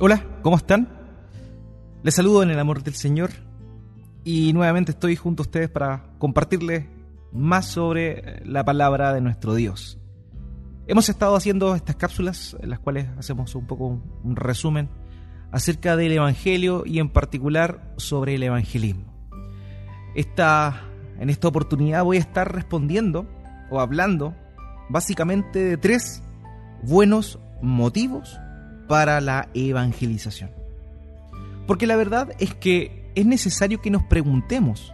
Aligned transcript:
Hola, 0.00 0.24
¿cómo 0.42 0.56
están? 0.56 0.88
Les 2.04 2.14
saludo 2.14 2.44
en 2.44 2.50
el 2.50 2.58
amor 2.60 2.84
del 2.84 2.94
Señor 2.94 3.30
y 4.22 4.52
nuevamente 4.52 4.92
estoy 4.92 5.16
junto 5.16 5.42
a 5.42 5.46
ustedes 5.46 5.68
para 5.68 6.04
compartirles 6.18 6.86
más 7.32 7.66
sobre 7.66 8.40
la 8.46 8.64
palabra 8.64 9.12
de 9.12 9.20
nuestro 9.20 9.56
Dios. 9.56 9.98
Hemos 10.86 11.08
estado 11.08 11.34
haciendo 11.34 11.74
estas 11.74 11.96
cápsulas 11.96 12.56
en 12.60 12.70
las 12.70 12.78
cuales 12.78 13.08
hacemos 13.18 13.56
un 13.56 13.66
poco 13.66 14.00
un 14.22 14.36
resumen 14.36 14.88
acerca 15.50 15.96
del 15.96 16.12
Evangelio 16.12 16.84
y 16.86 17.00
en 17.00 17.08
particular 17.08 17.92
sobre 17.96 18.36
el 18.36 18.44
evangelismo. 18.44 19.12
Esta, 20.14 20.80
en 21.18 21.28
esta 21.28 21.48
oportunidad 21.48 22.04
voy 22.04 22.18
a 22.18 22.20
estar 22.20 22.54
respondiendo 22.54 23.26
o 23.68 23.80
hablando 23.80 24.36
básicamente 24.90 25.58
de 25.58 25.76
tres 25.76 26.22
buenos 26.84 27.40
motivos 27.60 28.38
para 28.88 29.20
la 29.20 29.48
evangelización. 29.54 30.50
Porque 31.66 31.86
la 31.86 31.96
verdad 31.96 32.34
es 32.38 32.54
que 32.54 33.10
es 33.14 33.26
necesario 33.26 33.80
que 33.80 33.90
nos 33.90 34.02
preguntemos 34.04 34.92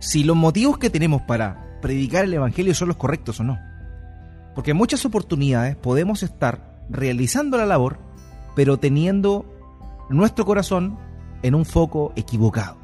si 0.00 0.24
los 0.24 0.36
motivos 0.36 0.78
que 0.78 0.90
tenemos 0.90 1.22
para 1.22 1.78
predicar 1.80 2.24
el 2.24 2.34
Evangelio 2.34 2.74
son 2.74 2.88
los 2.88 2.96
correctos 2.96 3.40
o 3.40 3.44
no. 3.44 3.58
Porque 4.54 4.72
en 4.72 4.76
muchas 4.76 5.04
oportunidades 5.04 5.76
podemos 5.76 6.22
estar 6.22 6.84
realizando 6.88 7.56
la 7.56 7.66
labor, 7.66 7.98
pero 8.56 8.78
teniendo 8.78 9.46
nuestro 10.08 10.44
corazón 10.44 10.98
en 11.42 11.54
un 11.54 11.64
foco 11.64 12.12
equivocado. 12.16 12.76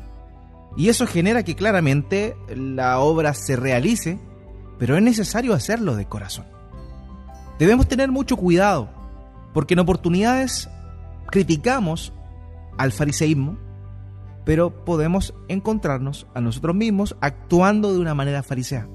Y 0.77 0.89
eso 0.89 1.07
genera 1.07 1.43
que 1.43 1.57
claramente 1.57 2.37
la 2.55 3.01
obra 3.01 3.35
se 3.35 3.57
realice, 3.57 4.19
pero 4.79 4.97
es 4.97 5.03
necesario 5.03 5.55
hacerlo 5.55 5.97
de 5.97 6.07
corazón. 6.07 6.47
Debemos 7.59 7.89
tener 7.89 8.11
mucho 8.11 8.37
cuidado, 8.37 8.89
porque 9.59 9.75
en 9.75 9.81
oportunidades 9.81 10.71
criticamos 11.33 12.13
al 12.77 12.93
fariseísmo, 12.93 13.59
pero 14.45 14.85
podemos 14.85 15.35
encontrarnos 15.49 16.29
a 16.33 16.41
nosotros 16.41 16.77
mismos 16.77 17.17
actuando 17.21 17.93
de 17.93 17.99
una 17.99 18.15
manera 18.15 18.45
farisea, 18.45 18.89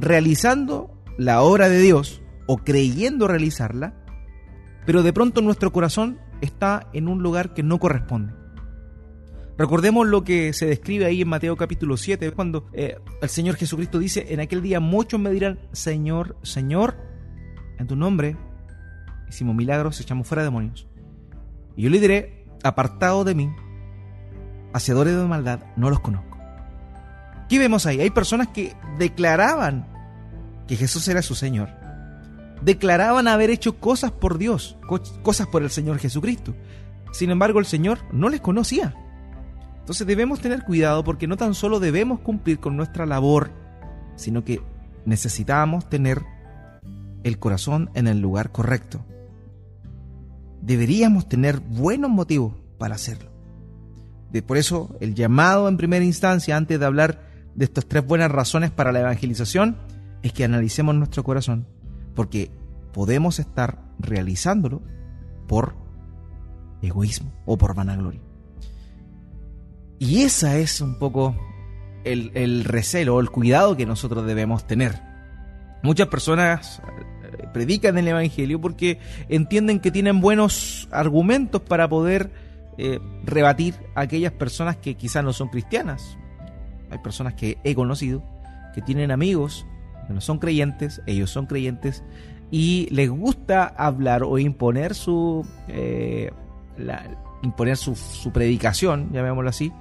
realizando 0.00 0.90
la 1.18 1.42
obra 1.42 1.68
de 1.68 1.80
Dios 1.80 2.22
o 2.46 2.56
creyendo 2.56 3.28
realizarla, 3.28 3.92
pero 4.86 5.02
de 5.02 5.12
pronto 5.12 5.42
nuestro 5.42 5.70
corazón 5.70 6.18
está 6.40 6.88
en 6.94 7.06
un 7.06 7.22
lugar 7.22 7.52
que 7.52 7.62
no 7.62 7.78
corresponde. 7.78 8.32
Recordemos 9.58 10.06
lo 10.06 10.24
que 10.24 10.54
se 10.54 10.64
describe 10.64 11.04
ahí 11.04 11.20
en 11.20 11.28
Mateo 11.28 11.58
capítulo 11.58 11.98
7, 11.98 12.30
cuando 12.30 12.70
eh, 12.72 12.96
el 13.20 13.28
Señor 13.28 13.56
Jesucristo 13.56 13.98
dice, 13.98 14.28
en 14.30 14.40
aquel 14.40 14.62
día 14.62 14.80
muchos 14.80 15.20
me 15.20 15.30
dirán, 15.30 15.58
Señor, 15.72 16.38
Señor, 16.42 16.96
en 17.78 17.86
tu 17.86 17.96
nombre 17.96 18.47
hicimos 19.28 19.54
milagros, 19.54 20.00
echamos 20.00 20.26
fuera 20.26 20.42
demonios. 20.42 20.86
Y 21.76 21.82
yo 21.82 21.90
le 21.90 22.00
diré, 22.00 22.46
apartado 22.62 23.24
de 23.24 23.34
mí, 23.34 23.50
hacedores 24.72 25.16
de 25.16 25.24
maldad, 25.24 25.60
no 25.76 25.90
los 25.90 26.00
conozco. 26.00 26.38
¿Qué 27.48 27.58
vemos 27.58 27.86
ahí? 27.86 28.00
Hay 28.00 28.10
personas 28.10 28.48
que 28.48 28.74
declaraban 28.98 29.86
que 30.66 30.76
Jesús 30.76 31.08
era 31.08 31.22
su 31.22 31.34
Señor, 31.34 31.70
declaraban 32.62 33.28
haber 33.28 33.50
hecho 33.50 33.78
cosas 33.78 34.10
por 34.10 34.38
Dios, 34.38 34.76
cosas 35.22 35.46
por 35.46 35.62
el 35.62 35.70
Señor 35.70 35.98
Jesucristo. 35.98 36.54
Sin 37.12 37.30
embargo, 37.30 37.58
el 37.58 37.64
Señor 37.66 38.00
no 38.12 38.28
les 38.28 38.40
conocía. 38.40 38.94
Entonces 39.80 40.06
debemos 40.06 40.40
tener 40.40 40.64
cuidado 40.64 41.02
porque 41.04 41.26
no 41.26 41.38
tan 41.38 41.54
solo 41.54 41.80
debemos 41.80 42.20
cumplir 42.20 42.60
con 42.60 42.76
nuestra 42.76 43.06
labor, 43.06 43.50
sino 44.16 44.44
que 44.44 44.60
necesitamos 45.06 45.88
tener 45.88 46.22
el 47.24 47.38
corazón 47.38 47.90
en 47.94 48.06
el 48.06 48.20
lugar 48.20 48.52
correcto. 48.52 49.06
Deberíamos 50.62 51.28
tener 51.28 51.60
buenos 51.60 52.10
motivos 52.10 52.54
para 52.78 52.94
hacerlo. 52.94 53.30
De, 54.30 54.42
por 54.42 54.56
eso 54.56 54.96
el 55.00 55.14
llamado 55.14 55.68
en 55.68 55.76
primera 55.76 56.04
instancia, 56.04 56.56
antes 56.56 56.78
de 56.78 56.86
hablar 56.86 57.28
de 57.54 57.64
estas 57.64 57.86
tres 57.86 58.06
buenas 58.06 58.30
razones 58.30 58.70
para 58.70 58.92
la 58.92 59.00
evangelización, 59.00 59.76
es 60.22 60.32
que 60.32 60.44
analicemos 60.44 60.94
nuestro 60.94 61.24
corazón 61.24 61.66
porque 62.14 62.50
podemos 62.92 63.38
estar 63.38 63.82
realizándolo 63.98 64.82
por 65.46 65.76
egoísmo 66.82 67.32
o 67.46 67.56
por 67.56 67.74
vanagloria. 67.74 68.20
Y 69.98 70.22
esa 70.22 70.56
es 70.58 70.80
un 70.80 70.98
poco 70.98 71.36
el, 72.04 72.30
el 72.34 72.64
recelo 72.64 73.20
el 73.20 73.30
cuidado 73.30 73.76
que 73.76 73.86
nosotros 73.86 74.26
debemos 74.26 74.66
tener. 74.66 75.00
Muchas 75.82 76.08
personas 76.08 76.82
predican 77.52 77.98
el 77.98 78.08
Evangelio 78.08 78.60
porque 78.60 78.98
entienden 79.28 79.80
que 79.80 79.90
tienen 79.90 80.20
buenos 80.20 80.88
argumentos 80.90 81.60
para 81.62 81.88
poder 81.88 82.30
eh, 82.78 83.00
rebatir 83.24 83.74
a 83.94 84.02
aquellas 84.02 84.32
personas 84.32 84.76
que 84.76 84.94
quizás 84.94 85.24
no 85.24 85.32
son 85.32 85.48
cristianas. 85.48 86.16
Hay 86.90 86.98
personas 86.98 87.34
que 87.34 87.58
he 87.64 87.74
conocido 87.74 88.22
que 88.74 88.82
tienen 88.82 89.10
amigos 89.10 89.66
no 90.08 90.20
son 90.20 90.38
creyentes, 90.38 91.02
ellos 91.06 91.30
son 91.30 91.46
creyentes 91.46 92.02
y 92.50 92.88
les 92.90 93.10
gusta 93.10 93.66
hablar 93.66 94.22
o 94.22 94.38
imponer 94.38 94.94
su 94.94 95.46
eh, 95.68 96.30
imponer 97.42 97.76
su, 97.76 97.94
predicación, 98.32 99.10
llamémoslo 99.12 99.50
así, 99.50 99.72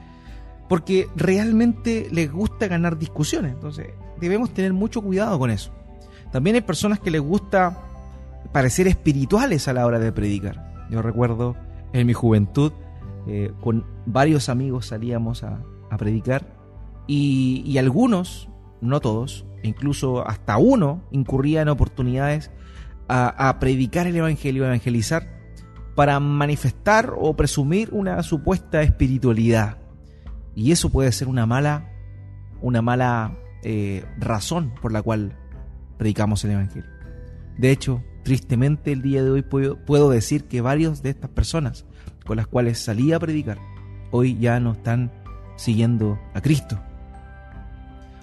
porque 0.67 1.07
realmente 1.15 2.07
les 2.11 2.31
gusta 2.31 2.67
ganar 2.67 2.97
discusiones. 2.97 3.53
Entonces, 3.53 3.87
debemos 4.19 4.53
tener 4.53 4.73
mucho 4.73 5.01
cuidado 5.01 5.39
con 5.39 5.49
eso. 5.49 5.71
También 6.31 6.55
hay 6.55 6.61
personas 6.61 6.99
que 6.99 7.11
les 7.11 7.21
gusta 7.21 7.77
parecer 8.51 8.87
espirituales 8.87 9.67
a 9.67 9.73
la 9.73 9.85
hora 9.85 9.99
de 9.99 10.11
predicar. 10.11 10.87
Yo 10.89 11.01
recuerdo 11.01 11.55
en 11.93 12.07
mi 12.07 12.13
juventud, 12.13 12.71
eh, 13.27 13.51
con 13.61 13.85
varios 14.05 14.49
amigos 14.49 14.87
salíamos 14.87 15.43
a, 15.43 15.59
predicar 15.97 16.45
y, 17.07 17.63
y 17.65 17.77
algunos, 17.77 18.49
no 18.81 18.99
todos, 18.99 19.45
incluso 19.63 20.27
hasta 20.27 20.57
uno 20.57 21.01
incurría 21.11 21.61
en 21.61 21.69
oportunidades 21.69 22.51
a, 23.07 23.57
predicar 23.59 24.07
el 24.07 24.15
Evangelio, 24.15 24.63
a 24.63 24.67
evangelizar, 24.67 25.27
para 25.95 26.19
manifestar 26.19 27.13
o 27.17 27.35
presumir 27.35 27.89
una 27.91 28.21
supuesta 28.23 28.81
espiritualidad. 28.81 29.77
Y 30.55 30.71
eso 30.71 30.89
puede 30.89 31.11
ser 31.11 31.27
una 31.27 31.45
mala, 31.45 31.89
una 32.61 32.81
mala 32.81 33.37
eh, 33.63 34.05
razón 34.19 34.73
por 34.81 34.91
la 34.91 35.01
cual 35.01 35.37
predicamos 35.97 36.43
el 36.43 36.51
Evangelio. 36.51 36.89
De 37.57 37.71
hecho, 37.71 38.03
tristemente 38.23 38.91
el 38.91 39.01
día 39.01 39.23
de 39.23 39.31
hoy 39.31 39.41
puedo, 39.41 40.09
decir 40.09 40.45
que 40.45 40.61
varios 40.61 41.01
de 41.01 41.09
estas 41.09 41.29
personas 41.29 41.85
con 42.25 42.37
las 42.37 42.47
cuales 42.47 42.79
salí 42.79 43.13
a 43.13 43.19
predicar, 43.19 43.57
hoy 44.11 44.37
ya 44.37 44.59
no 44.59 44.73
están 44.73 45.11
siguiendo 45.55 46.19
a 46.33 46.41
Cristo. 46.41 46.79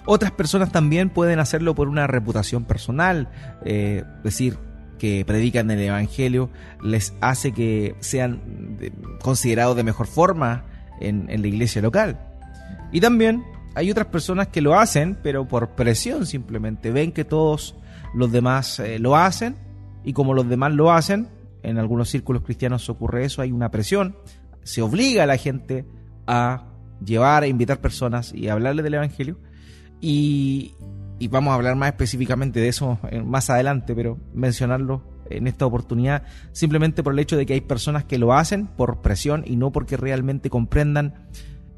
Otras 0.05 0.31
personas 0.31 0.71
también 0.71 1.09
pueden 1.09 1.39
hacerlo 1.39 1.73
por 1.73 1.87
una 1.87 2.05
reputación 2.05 2.65
personal, 2.65 3.29
eh, 3.65 4.03
decir, 4.23 4.57
que 4.97 5.25
predican 5.25 5.69
el 5.71 5.79
Evangelio 5.79 6.49
les 6.81 7.13
hace 7.21 7.51
que 7.51 7.95
sean 7.99 8.77
considerados 9.21 9.75
de 9.75 9.83
mejor 9.83 10.07
forma 10.07 10.65
en, 10.99 11.27
la 11.27 11.47
iglesia 11.47 11.81
local. 11.81 12.19
Y 12.91 13.01
también 13.01 13.43
hay 13.75 13.91
otras 13.91 14.07
personas 14.07 14.47
que 14.47 14.61
lo 14.61 14.79
hacen, 14.79 15.17
pero 15.21 15.47
por 15.47 15.75
presión 15.75 16.25
simplemente. 16.25 16.91
Ven 16.91 17.11
que 17.11 17.25
todos 17.25 17.75
los 18.13 18.31
demás 18.31 18.79
eh, 18.79 18.99
lo 18.99 19.15
hacen 19.15 19.57
y 20.03 20.13
como 20.13 20.33
los 20.33 20.47
demás 20.47 20.73
lo 20.73 20.91
hacen, 20.91 21.27
en 21.61 21.77
algunos 21.77 22.09
círculos 22.09 22.43
cristianos 22.43 22.89
ocurre 22.89 23.25
eso, 23.25 23.41
hay 23.41 23.51
una 23.51 23.71
presión, 23.71 24.15
se 24.63 24.81
obliga 24.81 25.23
a 25.23 25.25
la 25.25 25.37
gente 25.37 25.85
a 26.25 26.67
llevar, 27.03 27.43
a 27.43 27.47
invitar 27.47 27.81
personas 27.81 28.33
y 28.33 28.47
a 28.47 28.53
hablarle 28.53 28.81
del 28.81 28.93
Evangelio 28.93 29.37
y, 29.99 30.73
vamos 31.29 31.51
a 31.51 31.55
hablar 31.55 31.75
más 31.75 31.89
específicamente 31.89 32.59
de 32.59 32.67
eso 32.69 32.99
eh, 33.09 33.21
más 33.21 33.49
adelante, 33.49 33.93
pero 33.95 34.19
mencionarlo 34.33 35.03
en 35.29 35.47
esta 35.47 35.65
oportunidad 35.65 36.23
simplemente 36.51 37.01
por 37.01 37.13
el 37.13 37.19
hecho 37.19 37.35
de 37.35 37.47
que 37.47 37.53
hay 37.53 37.61
personas 37.61 38.05
que 38.05 38.19
lo 38.19 38.33
hacen 38.33 38.67
por 38.67 39.01
presión 39.01 39.43
y 39.45 39.55
no 39.55 39.71
porque 39.71 39.97
realmente 39.97 40.51
comprendan 40.51 41.27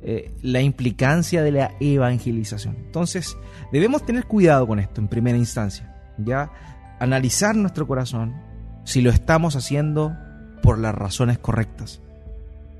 eh, 0.01 0.31
la 0.41 0.61
implicancia 0.61 1.43
de 1.43 1.51
la 1.51 1.71
evangelización. 1.79 2.75
Entonces, 2.75 3.37
debemos 3.71 4.05
tener 4.05 4.25
cuidado 4.25 4.67
con 4.67 4.79
esto 4.79 5.01
en 5.01 5.07
primera 5.07 5.37
instancia, 5.37 5.95
ya 6.17 6.51
analizar 6.99 7.55
nuestro 7.55 7.87
corazón 7.87 8.35
si 8.83 9.01
lo 9.01 9.09
estamos 9.09 9.55
haciendo 9.55 10.15
por 10.61 10.79
las 10.79 10.95
razones 10.95 11.37
correctas. 11.37 12.01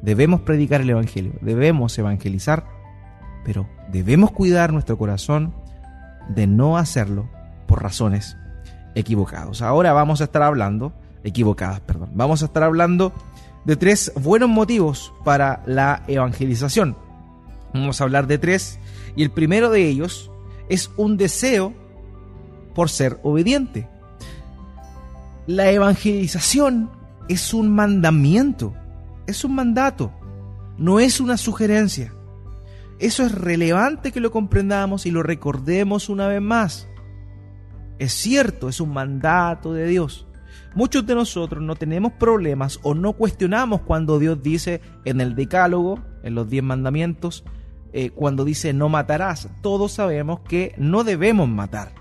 Debemos 0.02 0.42
predicar 0.42 0.81
el 0.81 0.90
evangelio, 0.90 1.34
debemos 1.42 1.98
evangelizar 1.98 2.78
pero 3.48 3.66
debemos 3.90 4.31
cuidar 4.31 4.74
nuestro 4.74 4.98
corazón 4.98 5.54
de 6.28 6.48
no 6.48 6.78
hacerlo 6.78 7.30
por 7.66 7.81
razones 7.81 8.36
equivocadas. 8.94 9.62
Ahora 9.62 9.94
vamos 9.94 10.19
a 10.19 10.25
estar 10.25 10.44
hablando, 10.44 10.92
equivocadas, 11.24 11.80
perdón, 11.80 12.10
vamos 12.14 12.42
a 12.42 12.48
estar 12.48 12.64
hablando 12.64 13.14
de 13.64 13.78
tres 13.78 14.12
buenos 14.16 14.50
motivos 14.50 15.14
para 15.24 15.64
la 15.66 16.04
evangelización. 16.10 16.98
Vamos 17.74 18.00
a 18.00 18.04
hablar 18.04 18.28
de 18.28 18.38
tres 18.38 18.80
y 19.16 19.24
el 19.24 19.31
primero 19.31 19.69
de 19.69 19.88
ellos 19.88 20.31
es 20.69 20.92
un 20.98 21.18
deseo 21.18 21.74
por 22.74 22.90
ser 22.90 23.19
obediente. 23.24 23.90
La 25.46 25.72
evangelización 25.72 26.92
es 27.30 27.54
un 27.54 27.74
mandamiento, 27.74 28.74
es 29.28 29.44
un 29.44 29.56
mandato, 29.56 30.12
no 30.78 31.00
es 31.00 31.19
una 31.19 31.38
sugerencia. 31.38 32.14
Eso 33.00 33.25
es 33.25 33.31
relevante 33.31 34.12
que 34.12 34.19
lo 34.19 34.31
comprendamos 34.31 35.06
y 35.06 35.12
lo 35.12 35.24
recordemos 35.24 36.10
una 36.10 36.28
vez 36.28 36.42
más. 36.42 36.88
Es 38.00 38.14
cierto, 38.14 38.69
es 38.69 38.80
un 38.80 38.94
mandato 38.94 39.74
de 39.74 39.88
Dios. 39.88 40.27
Muchos 40.75 41.06
de 41.06 41.16
nosotros 41.16 41.64
no 41.64 41.75
tenemos 41.75 42.14
problemas 42.14 42.80
o 42.84 42.94
no 42.94 43.14
cuestionamos 43.14 43.81
cuando 43.81 44.19
Dios 44.19 44.42
dice 44.44 44.81
en 45.06 45.22
el 45.22 45.36
Decálogo, 45.36 46.00
en 46.24 46.36
los 46.36 46.50
diez 46.50 46.64
mandamientos, 46.64 47.44
eh, 47.94 48.12
cuando 48.12 48.46
dice 48.46 48.74
no 48.74 48.90
matarás. 48.90 49.50
Todos 49.62 49.94
sabemos 49.94 50.42
que 50.42 50.75
no 50.78 51.04
debemos 51.04 51.50
matar. 51.50 51.94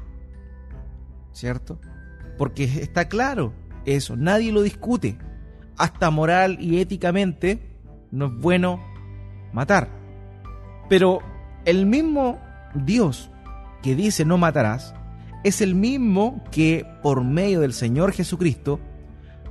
¿Cierto? 1.33 1.81
Porque 2.37 2.65
está 2.65 3.09
claro 3.09 3.53
eso, 3.87 4.17
nadie 4.17 4.53
lo 4.53 4.63
discute. 4.63 5.17
Hasta 5.79 6.11
moral 6.11 6.59
y 6.61 6.81
éticamente 6.81 7.79
no 8.11 8.27
es 8.27 8.33
bueno 8.35 8.81
matar. 9.53 9.89
Pero 10.89 11.21
el 11.65 11.87
mismo 11.87 12.41
Dios 12.75 13.31
que 13.83 13.95
dice 13.95 14.25
no 14.25 14.39
matarás, 14.39 14.95
es 15.47 15.61
el 15.61 15.75
mismo 15.75 16.43
que 16.51 16.85
por 17.03 17.23
medio 17.23 17.61
del 17.61 17.73
Señor 17.73 18.13
Jesucristo 18.13 18.81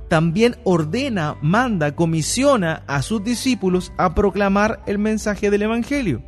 también 0.08 0.56
ordena, 0.64 1.36
manda, 1.42 1.96
comisiona 1.96 2.82
a 2.86 3.02
sus 3.02 3.24
discípulos 3.24 3.92
a 3.96 4.14
proclamar 4.14 4.82
el 4.86 4.98
mensaje 4.98 5.50
del 5.50 5.62
Evangelio. 5.62 6.22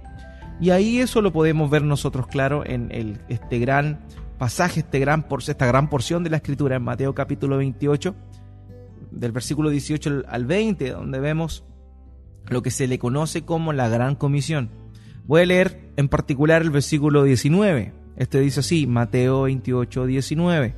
Y 0.61 0.71
ahí 0.71 0.99
eso 0.99 1.21
lo 1.23 1.33
podemos 1.33 1.71
ver 1.71 1.83
nosotros 1.83 2.27
claro 2.27 2.65
en 2.67 2.91
el, 2.91 3.21
este 3.29 3.59
gran 3.59 4.01
pasaje, 4.39 4.81
este 4.81 4.99
gran, 4.99 5.27
esta 5.47 5.67
gran 5.67 5.89
porción 5.89 6.25
de 6.25 6.31
la 6.31 6.39
Escritura 6.39 6.77
en 6.77 6.83
Mateo 6.83 7.15
capítulo 7.15 7.59
28, 7.59 8.15
del 9.11 9.33
versículo 9.33 9.71
18 9.71 10.23
al 10.27 10.47
20, 10.47 10.91
donde 10.91 11.21
vemos 11.21 11.65
lo 12.49 12.63
que 12.63 12.71
se 12.71 12.89
le 12.89 12.99
conoce 12.99 13.43
como 13.43 13.73
la 13.73 13.89
gran 13.89 14.17
comisión. 14.17 14.71
Voy 15.27 15.43
a 15.43 15.47
leer 15.47 15.93
en 15.97 16.09
particular 16.09 16.63
el 16.63 16.71
versículo 16.71 17.23
19. 17.23 17.98
Este 18.19 18.41
dice 18.41 18.61
así, 18.61 18.89
Mateo 18.89 19.43
28, 19.43 20.07
19. 20.07 20.75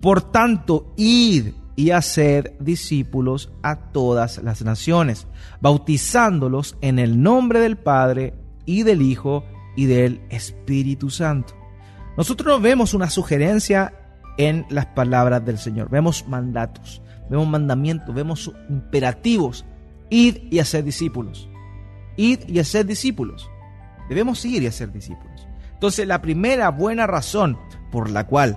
Por 0.00 0.32
tanto, 0.32 0.92
id 0.96 1.52
y 1.76 1.90
haced 1.92 2.52
discípulos 2.58 3.52
a 3.62 3.92
todas 3.92 4.42
las 4.42 4.62
naciones, 4.62 5.28
bautizándolos 5.60 6.76
en 6.80 6.98
el 6.98 7.22
nombre 7.22 7.60
del 7.60 7.76
Padre 7.76 8.34
y 8.66 8.82
del 8.82 9.02
Hijo 9.02 9.44
y 9.76 9.86
del 9.86 10.20
Espíritu 10.30 11.10
Santo. 11.10 11.54
Nosotros 12.16 12.48
no 12.48 12.60
vemos 12.60 12.92
una 12.92 13.08
sugerencia 13.08 13.94
en 14.36 14.66
las 14.68 14.86
palabras 14.86 15.44
del 15.44 15.58
Señor, 15.58 15.90
vemos 15.90 16.26
mandatos, 16.26 17.02
vemos 17.30 17.46
mandamientos, 17.46 18.12
vemos 18.12 18.52
imperativos. 18.68 19.64
Id 20.10 20.38
y 20.50 20.58
haced 20.58 20.84
discípulos. 20.84 21.48
Id 22.16 22.48
y 22.48 22.58
haced 22.58 22.84
discípulos. 22.84 23.48
Debemos 24.08 24.44
ir 24.44 24.64
y 24.64 24.66
hacer 24.66 24.92
discípulos. 24.92 25.33
Entonces 25.84 26.06
la 26.06 26.22
primera 26.22 26.70
buena 26.70 27.06
razón 27.06 27.58
por 27.92 28.08
la 28.08 28.26
cual 28.26 28.56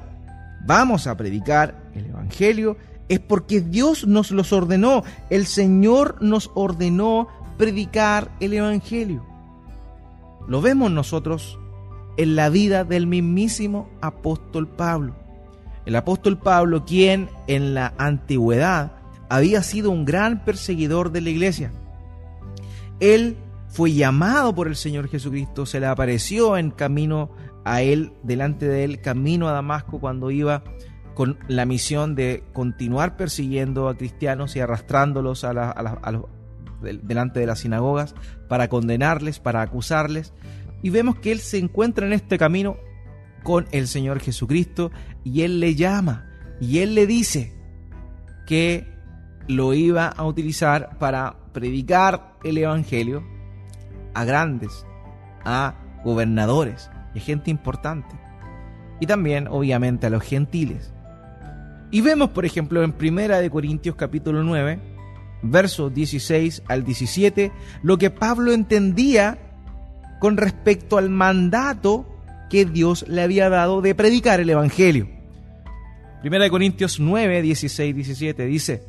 vamos 0.66 1.08
a 1.08 1.18
predicar 1.18 1.76
el 1.94 2.06
Evangelio 2.06 2.78
es 3.10 3.20
porque 3.20 3.60
Dios 3.60 4.08
nos 4.08 4.32
los 4.32 4.54
ordenó. 4.54 5.04
El 5.30 5.46
Señor 5.46 6.22
nos 6.22 6.50
ordenó 6.56 7.28
predicar 7.58 8.32
el 8.40 8.54
Evangelio. 8.54 9.26
Lo 10.48 10.62
vemos 10.62 10.90
nosotros 10.90 11.60
en 12.16 12.38
la 12.38 12.48
vida 12.48 12.86
del 12.86 13.08
mismísimo 13.08 13.90
apóstol 14.00 14.66
Pablo. 14.66 15.14
El 15.86 15.98
apóstol 15.98 16.38
Pablo, 16.38 16.86
quien 16.86 17.30
en 17.48 17.74
la 17.74 17.94
antigüedad 17.98 18.94
había 19.28 19.64
sido 19.64 19.92
un 19.92 20.06
gran 20.06 20.46
perseguidor 20.46 21.12
de 21.12 21.20
la 21.20 21.30
iglesia. 21.30 21.74
Él 23.02 23.36
fue 23.78 23.94
llamado 23.94 24.56
por 24.56 24.68
el 24.68 24.76
Señor 24.76 25.08
Jesucristo, 25.08 25.68
se 25.68 25.80
le 25.80 25.86
apareció 25.86 26.58
en 26.58 26.72
camino 26.72 27.30
a 27.64 27.84
él, 27.84 28.12
delante 28.24 28.68
de 28.68 28.84
él, 28.84 29.02
camino 29.02 29.48
a 29.48 29.52
Damasco 29.52 30.00
cuando 30.00 30.32
iba 30.32 30.64
con 31.14 31.38
la 31.48 31.64
misión 31.68 32.16
de 32.16 32.44
continuar 32.54 33.18
persiguiendo 33.18 33.88
a 33.88 33.96
cristianos 33.96 34.56
y 34.56 34.62
arrastrándolos 34.62 35.44
a, 35.44 35.94
delante 36.82 37.40
de 37.40 37.46
las 37.46 37.60
sinagogas 37.60 38.16
para 38.50 38.68
condenarles, 38.68 39.40
para 39.40 39.62
acusarles. 39.62 40.34
Y 40.82 40.90
vemos 40.90 41.20
que 41.20 41.32
él 41.32 41.40
se 41.40 41.60
encuentra 41.60 42.08
en 42.08 42.14
este 42.14 42.40
camino 42.40 42.78
con 43.44 43.68
el 43.72 43.88
Señor 43.88 44.22
Jesucristo 44.22 44.90
y 45.24 45.44
él 45.44 45.60
le 45.60 45.76
llama 45.76 46.26
y 46.60 46.80
él 46.80 46.96
le 46.96 47.06
dice 47.06 47.54
que 48.48 48.88
lo 49.48 49.76
iba 49.76 50.08
a 50.08 50.26
utilizar 50.26 50.98
para 50.98 51.52
predicar 51.54 52.40
el 52.44 52.58
Evangelio 52.58 53.37
a 54.18 54.26
grandes, 54.26 54.84
a 55.46 55.76
gobernadores 56.04 56.90
y 57.14 57.20
gente 57.20 57.52
importante. 57.52 58.16
Y 59.00 59.06
también, 59.06 59.48
obviamente, 59.48 60.08
a 60.08 60.10
los 60.10 60.24
gentiles. 60.24 60.92
Y 61.92 62.02
vemos, 62.02 62.32
por 62.32 62.44
ejemplo, 62.44 62.84
en 62.84 62.94
Primera 62.94 63.40
de 63.40 63.52
Corintios 63.52 63.96
capítulo 63.96 64.42
9, 64.42 64.80
versos 65.44 65.94
16 65.94 66.64
al 66.68 66.84
17, 66.84 67.52
lo 67.84 68.00
que 68.00 68.10
Pablo 68.10 68.54
entendía 68.54 69.38
con 70.20 70.36
respecto 70.36 70.98
al 70.98 71.12
mandato 71.12 72.08
que 72.50 72.66
Dios 72.66 73.06
le 73.08 73.22
había 73.22 73.50
dado 73.50 73.82
de 73.82 73.94
predicar 73.94 74.40
el 74.40 74.50
Evangelio. 74.50 75.08
Primera 76.22 76.46
de 76.46 76.50
Corintios 76.50 77.00
9, 77.00 77.44
16, 77.44 77.94
17 77.94 78.46
dice, 78.48 78.84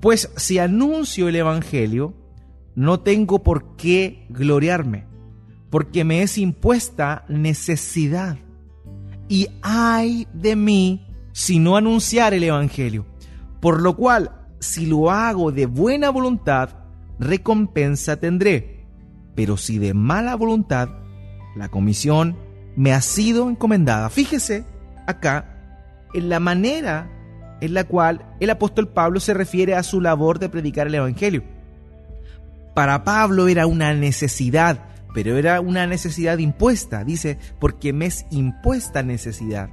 pues 0.00 0.30
si 0.36 0.58
anuncio 0.58 1.28
el 1.28 1.36
Evangelio, 1.36 2.19
no 2.80 3.00
tengo 3.00 3.42
por 3.42 3.76
qué 3.76 4.24
gloriarme, 4.30 5.04
porque 5.68 6.02
me 6.02 6.22
es 6.22 6.38
impuesta 6.38 7.26
necesidad. 7.28 8.38
Y 9.28 9.48
ay 9.60 10.26
de 10.32 10.56
mí 10.56 11.06
si 11.32 11.58
no 11.58 11.76
anunciar 11.76 12.32
el 12.32 12.42
Evangelio. 12.42 13.04
Por 13.60 13.82
lo 13.82 13.96
cual, 13.96 14.30
si 14.60 14.86
lo 14.86 15.10
hago 15.10 15.52
de 15.52 15.66
buena 15.66 16.08
voluntad, 16.08 16.70
recompensa 17.18 18.16
tendré. 18.16 18.86
Pero 19.34 19.58
si 19.58 19.78
de 19.78 19.92
mala 19.92 20.34
voluntad, 20.34 20.88
la 21.56 21.68
comisión 21.68 22.34
me 22.76 22.94
ha 22.94 23.02
sido 23.02 23.50
encomendada. 23.50 24.08
Fíjese 24.08 24.64
acá 25.06 26.08
en 26.14 26.30
la 26.30 26.40
manera 26.40 27.12
en 27.60 27.74
la 27.74 27.84
cual 27.84 28.24
el 28.40 28.48
apóstol 28.48 28.88
Pablo 28.88 29.20
se 29.20 29.34
refiere 29.34 29.74
a 29.74 29.82
su 29.82 30.00
labor 30.00 30.38
de 30.38 30.48
predicar 30.48 30.86
el 30.86 30.94
Evangelio 30.94 31.59
para 32.74 33.04
Pablo 33.04 33.48
era 33.48 33.66
una 33.66 33.94
necesidad, 33.94 34.84
pero 35.14 35.36
era 35.36 35.60
una 35.60 35.86
necesidad 35.86 36.38
impuesta, 36.38 37.04
dice, 37.04 37.38
porque 37.58 37.92
me 37.92 38.06
es 38.06 38.26
impuesta 38.30 39.02
necesidad. 39.02 39.70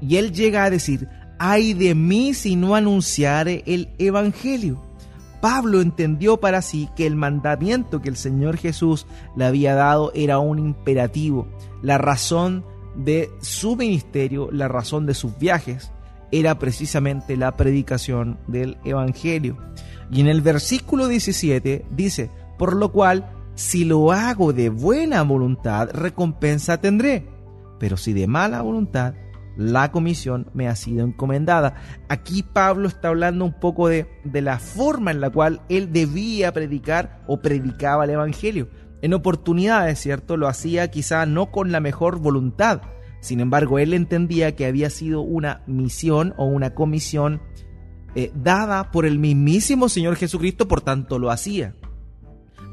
Y 0.00 0.16
él 0.16 0.32
llega 0.32 0.64
a 0.64 0.70
decir, 0.70 1.08
ay 1.38 1.74
de 1.74 1.94
mí 1.94 2.34
si 2.34 2.56
no 2.56 2.74
anunciare 2.74 3.62
el 3.66 3.90
Evangelio. 3.98 4.82
Pablo 5.40 5.82
entendió 5.82 6.38
para 6.38 6.62
sí 6.62 6.88
que 6.96 7.06
el 7.06 7.16
mandamiento 7.16 8.00
que 8.00 8.08
el 8.08 8.16
Señor 8.16 8.56
Jesús 8.56 9.06
le 9.36 9.44
había 9.44 9.74
dado 9.74 10.10
era 10.14 10.38
un 10.38 10.58
imperativo. 10.58 11.48
La 11.82 11.98
razón 11.98 12.64
de 12.96 13.30
su 13.40 13.76
ministerio, 13.76 14.48
la 14.50 14.68
razón 14.68 15.04
de 15.04 15.12
sus 15.12 15.38
viajes, 15.38 15.90
era 16.32 16.58
precisamente 16.58 17.36
la 17.36 17.56
predicación 17.56 18.38
del 18.46 18.78
Evangelio. 18.84 19.58
Y 20.14 20.20
en 20.20 20.28
el 20.28 20.42
versículo 20.42 21.08
17 21.08 21.86
dice, 21.90 22.30
por 22.56 22.76
lo 22.76 22.92
cual, 22.92 23.28
si 23.56 23.84
lo 23.84 24.12
hago 24.12 24.52
de 24.52 24.68
buena 24.68 25.22
voluntad, 25.22 25.90
recompensa 25.92 26.80
tendré. 26.80 27.26
Pero 27.80 27.96
si 27.96 28.12
de 28.12 28.28
mala 28.28 28.62
voluntad, 28.62 29.14
la 29.56 29.90
comisión 29.90 30.48
me 30.54 30.68
ha 30.68 30.76
sido 30.76 31.04
encomendada. 31.04 31.74
Aquí 32.08 32.44
Pablo 32.44 32.86
está 32.86 33.08
hablando 33.08 33.44
un 33.44 33.58
poco 33.58 33.88
de, 33.88 34.06
de, 34.22 34.40
la 34.40 34.60
forma 34.60 35.10
en 35.10 35.20
la 35.20 35.30
cual 35.30 35.62
él 35.68 35.92
debía 35.92 36.52
predicar 36.52 37.24
o 37.26 37.40
predicaba 37.40 38.04
el 38.04 38.10
Evangelio. 38.10 38.68
En 39.02 39.14
oportunidades, 39.14 39.98
¿cierto? 39.98 40.36
Lo 40.36 40.46
hacía 40.46 40.92
quizá 40.92 41.26
no 41.26 41.50
con 41.50 41.72
la 41.72 41.80
mejor 41.80 42.20
voluntad. 42.20 42.82
Sin 43.18 43.40
embargo, 43.40 43.80
él 43.80 43.92
entendía 43.92 44.54
que 44.54 44.66
había 44.66 44.90
sido 44.90 45.22
una 45.22 45.64
misión 45.66 46.34
o 46.36 46.44
una 46.44 46.72
comisión 46.72 47.40
eh, 48.14 48.30
dada 48.34 48.90
por 48.90 49.06
el 49.06 49.18
mismísimo 49.18 49.88
Señor 49.88 50.16
Jesucristo, 50.16 50.68
por 50.68 50.80
tanto 50.80 51.18
lo 51.18 51.30
hacía. 51.30 51.74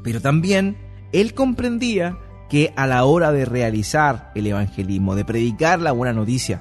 Pero 0.02 0.20
también 0.20 0.76
él 1.12 1.34
comprendía 1.34 2.18
que 2.48 2.72
a 2.76 2.86
la 2.86 3.04
hora 3.04 3.32
de 3.32 3.44
realizar 3.44 4.30
el 4.34 4.46
evangelismo, 4.46 5.14
de 5.14 5.24
predicar 5.24 5.80
la 5.80 5.92
buena 5.92 6.12
noticia 6.12 6.60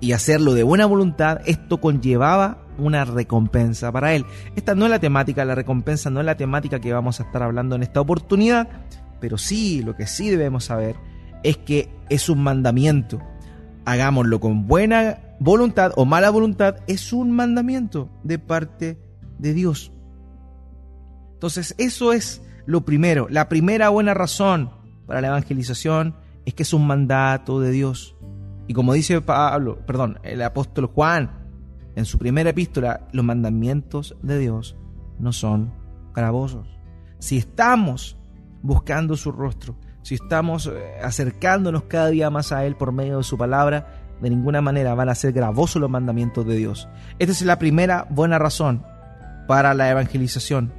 y 0.00 0.12
hacerlo 0.12 0.54
de 0.54 0.62
buena 0.62 0.86
voluntad, 0.86 1.40
esto 1.46 1.80
conllevaba 1.80 2.66
una 2.78 3.04
recompensa 3.04 3.90
para 3.90 4.14
él. 4.14 4.24
Esta 4.54 4.74
no 4.74 4.84
es 4.84 4.90
la 4.90 4.98
temática, 4.98 5.44
la 5.44 5.54
recompensa 5.54 6.10
no 6.10 6.20
es 6.20 6.26
la 6.26 6.36
temática 6.36 6.80
que 6.80 6.92
vamos 6.92 7.20
a 7.20 7.24
estar 7.24 7.42
hablando 7.42 7.74
en 7.74 7.82
esta 7.82 8.00
oportunidad, 8.00 8.68
pero 9.20 9.38
sí, 9.38 9.82
lo 9.82 9.96
que 9.96 10.06
sí 10.06 10.30
debemos 10.30 10.64
saber 10.64 10.96
es 11.42 11.56
que 11.56 11.88
es 12.08 12.28
un 12.28 12.42
mandamiento. 12.42 13.20
Hagámoslo 13.84 14.40
con 14.40 14.66
buena 14.66 15.18
voluntad 15.38 15.92
o 15.96 16.04
mala 16.04 16.30
voluntad, 16.30 16.76
es 16.86 17.12
un 17.12 17.32
mandamiento 17.32 18.10
de 18.22 18.38
parte 18.38 18.98
de 19.38 19.54
Dios. 19.54 19.92
Entonces, 21.34 21.74
eso 21.78 22.12
es 22.12 22.42
lo 22.64 22.84
primero. 22.84 23.28
La 23.30 23.48
primera 23.48 23.88
buena 23.90 24.14
razón 24.14 24.70
para 25.06 25.20
la 25.20 25.28
evangelización 25.28 26.16
es 26.44 26.54
que 26.54 26.62
es 26.62 26.72
un 26.72 26.86
mandato 26.86 27.60
de 27.60 27.70
Dios. 27.70 28.16
Y 28.66 28.74
como 28.74 28.92
dice 28.92 29.20
Pablo, 29.20 29.78
perdón, 29.86 30.18
el 30.22 30.42
apóstol 30.42 30.86
Juan 30.86 31.46
en 31.96 32.04
su 32.04 32.18
primera 32.18 32.50
epístola, 32.50 33.08
los 33.12 33.24
mandamientos 33.24 34.16
de 34.22 34.38
Dios 34.38 34.76
no 35.18 35.32
son 35.32 35.72
gravosos. 36.14 36.68
Si 37.18 37.38
estamos 37.38 38.18
buscando 38.62 39.16
su 39.16 39.32
rostro, 39.32 39.76
si 40.02 40.14
estamos 40.16 40.66
eh, 40.66 40.98
acercándonos 41.02 41.84
cada 41.84 42.08
día 42.08 42.28
más 42.28 42.52
a 42.52 42.66
Él 42.66 42.76
por 42.76 42.92
medio 42.92 43.18
de 43.18 43.24
su 43.24 43.38
palabra, 43.38 44.05
de 44.20 44.30
ninguna 44.30 44.60
manera 44.60 44.94
van 44.94 45.08
a 45.08 45.14
ser 45.14 45.32
gravosos 45.32 45.80
los 45.80 45.90
mandamientos 45.90 46.46
de 46.46 46.56
Dios. 46.56 46.88
Esta 47.18 47.32
es 47.32 47.42
la 47.42 47.58
primera 47.58 48.06
buena 48.10 48.38
razón 48.38 48.84
para 49.46 49.74
la 49.74 49.90
evangelización, 49.90 50.72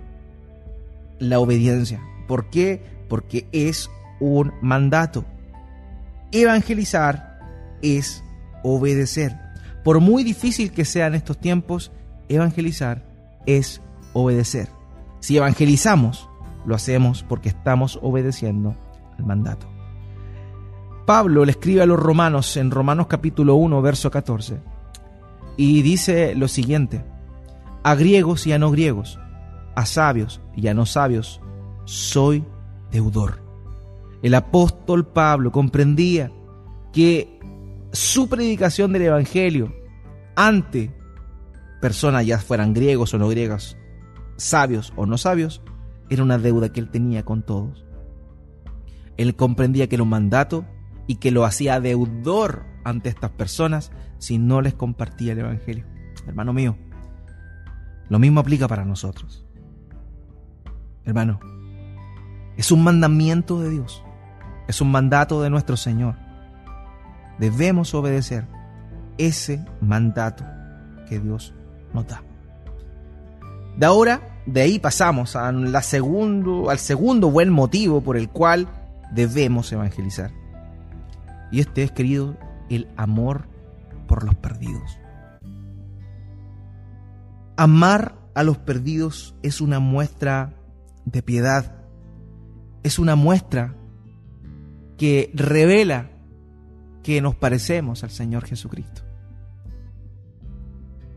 la 1.20 1.40
obediencia. 1.40 2.02
¿Por 2.28 2.50
qué? 2.50 2.84
Porque 3.08 3.48
es 3.52 3.90
un 4.20 4.54
mandato. 4.62 5.26
Evangelizar 6.32 7.40
es 7.82 8.24
obedecer. 8.64 9.38
Por 9.84 10.00
muy 10.02 10.24
difícil 10.24 10.72
que 10.72 10.84
sea 10.84 11.08
en 11.08 11.16
estos 11.16 11.38
tiempos, 11.38 11.92
evangelizar 12.28 13.04
es 13.46 13.82
obedecer. 14.14 14.68
Si 15.20 15.38
evangelizamos, 15.38 16.30
lo 16.66 16.76
hacemos 16.76 17.24
porque 17.24 17.50
estamos 17.50 17.98
obedeciendo 18.02 18.76
al 19.18 19.26
mandato. 19.26 19.77
Pablo 21.08 21.46
le 21.46 21.52
escribe 21.52 21.82
a 21.82 21.86
los 21.86 21.98
romanos 21.98 22.58
en 22.58 22.70
Romanos 22.70 23.08
capítulo 23.08 23.56
1, 23.56 23.82
verso 23.82 24.12
14, 24.12 24.60
y 25.56 25.82
dice 25.82 26.36
lo 26.36 26.50
siguiente, 26.50 27.06
a 27.82 27.96
griegos 27.96 28.46
y 28.46 28.52
a 28.52 28.60
no 28.60 28.72
griegos, 28.72 29.18
a 29.74 29.86
sabios 29.86 30.42
y 30.54 30.68
a 30.68 30.74
no 30.74 30.86
sabios, 30.86 31.40
soy 31.86 32.44
deudor. 32.92 33.42
El 34.22 34.34
apóstol 34.34 35.08
Pablo 35.08 35.54
comprendía 35.54 36.30
que 36.92 37.40
su 37.94 38.28
predicación 38.28 38.92
del 38.92 39.04
Evangelio 39.04 39.74
ante 40.36 40.94
personas, 41.80 42.26
ya 42.26 42.38
fueran 42.38 42.74
griegos 42.74 43.14
o 43.14 43.18
no 43.18 43.30
griegas, 43.30 43.78
sabios 44.36 44.92
o 44.98 45.06
no 45.06 45.18
sabios, 45.18 45.62
era 46.10 46.22
una 46.22 46.38
deuda 46.38 46.74
que 46.74 46.82
él 46.82 46.90
tenía 46.90 47.24
con 47.24 47.44
todos. 47.44 47.86
Él 49.16 49.38
comprendía 49.38 49.88
que 49.88 49.96
era 49.96 50.04
un 50.04 50.10
mandato 50.10 50.66
y 51.08 51.16
que 51.16 51.32
lo 51.32 51.46
hacía 51.46 51.80
deudor 51.80 52.66
ante 52.84 53.10
estas 53.10 53.32
personas 53.32 53.92
si 54.20 54.38
no 54.38 54.62
les 54.62 54.74
compartía 54.74 55.34
el 55.34 55.40
Evangelio. 55.40 55.86
Hermano 56.28 56.54
mío, 56.54 56.78
lo 58.10 58.20
mismo 58.20 58.42
aplica 58.42 58.68
para 58.68 58.86
nosotros. 58.86 59.46
Hermano, 61.06 61.40
es 62.58 62.72
un 62.72 62.84
mandamiento 62.84 63.60
de 63.62 63.70
Dios, 63.70 64.04
es 64.68 64.82
un 64.82 64.92
mandato 64.92 65.42
de 65.42 65.50
nuestro 65.50 65.78
Señor. 65.78 66.16
Debemos 67.40 67.94
obedecer 67.94 68.46
ese 69.18 69.64
mandato 69.80 70.44
que 71.08 71.20
Dios 71.20 71.54
nos 71.94 72.08
da. 72.08 72.24
De 73.78 73.86
ahora, 73.86 74.42
de 74.46 74.62
ahí 74.62 74.80
pasamos 74.80 75.36
a 75.36 75.52
segundo, 75.82 76.70
al 76.70 76.80
segundo 76.80 77.30
buen 77.30 77.50
motivo 77.52 78.02
por 78.02 78.18
el 78.18 78.30
cual 78.30 78.68
debemos 79.12 79.72
evangelizar. 79.72 80.32
Y 81.52 81.60
este 81.60 81.84
es, 81.84 81.92
querido, 81.92 82.38
el 82.70 82.88
amor 82.98 83.48
por 84.08 84.24
los 84.24 84.36
perdidos. 84.36 85.00
Amar 87.56 88.16
a 88.36 88.44
los 88.44 88.58
perdidos 88.58 89.36
es 89.42 89.62
una 89.62 89.80
muestra 89.80 90.54
de 91.06 91.24
piedad, 91.24 91.84
es 92.84 93.00
una 93.00 93.16
muestra 93.16 93.76
que 94.98 95.32
revela 95.34 96.12
que 97.04 97.22
nos 97.22 97.36
parecemos 97.36 98.04
al 98.04 98.10
Señor 98.10 98.46
Jesucristo. 98.46 99.04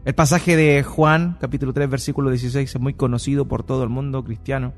El 0.05 0.15
pasaje 0.15 0.57
de 0.57 0.83
Juan, 0.83 1.37
capítulo 1.41 1.75
3, 1.75 1.91
versículo 1.91 2.31
16, 2.31 2.75
es 2.75 2.81
muy 2.81 2.95
conocido 2.95 3.47
por 3.49 3.65
todo 3.65 3.83
el 3.83 3.91
mundo 3.91 4.25
cristiano, 4.25 4.73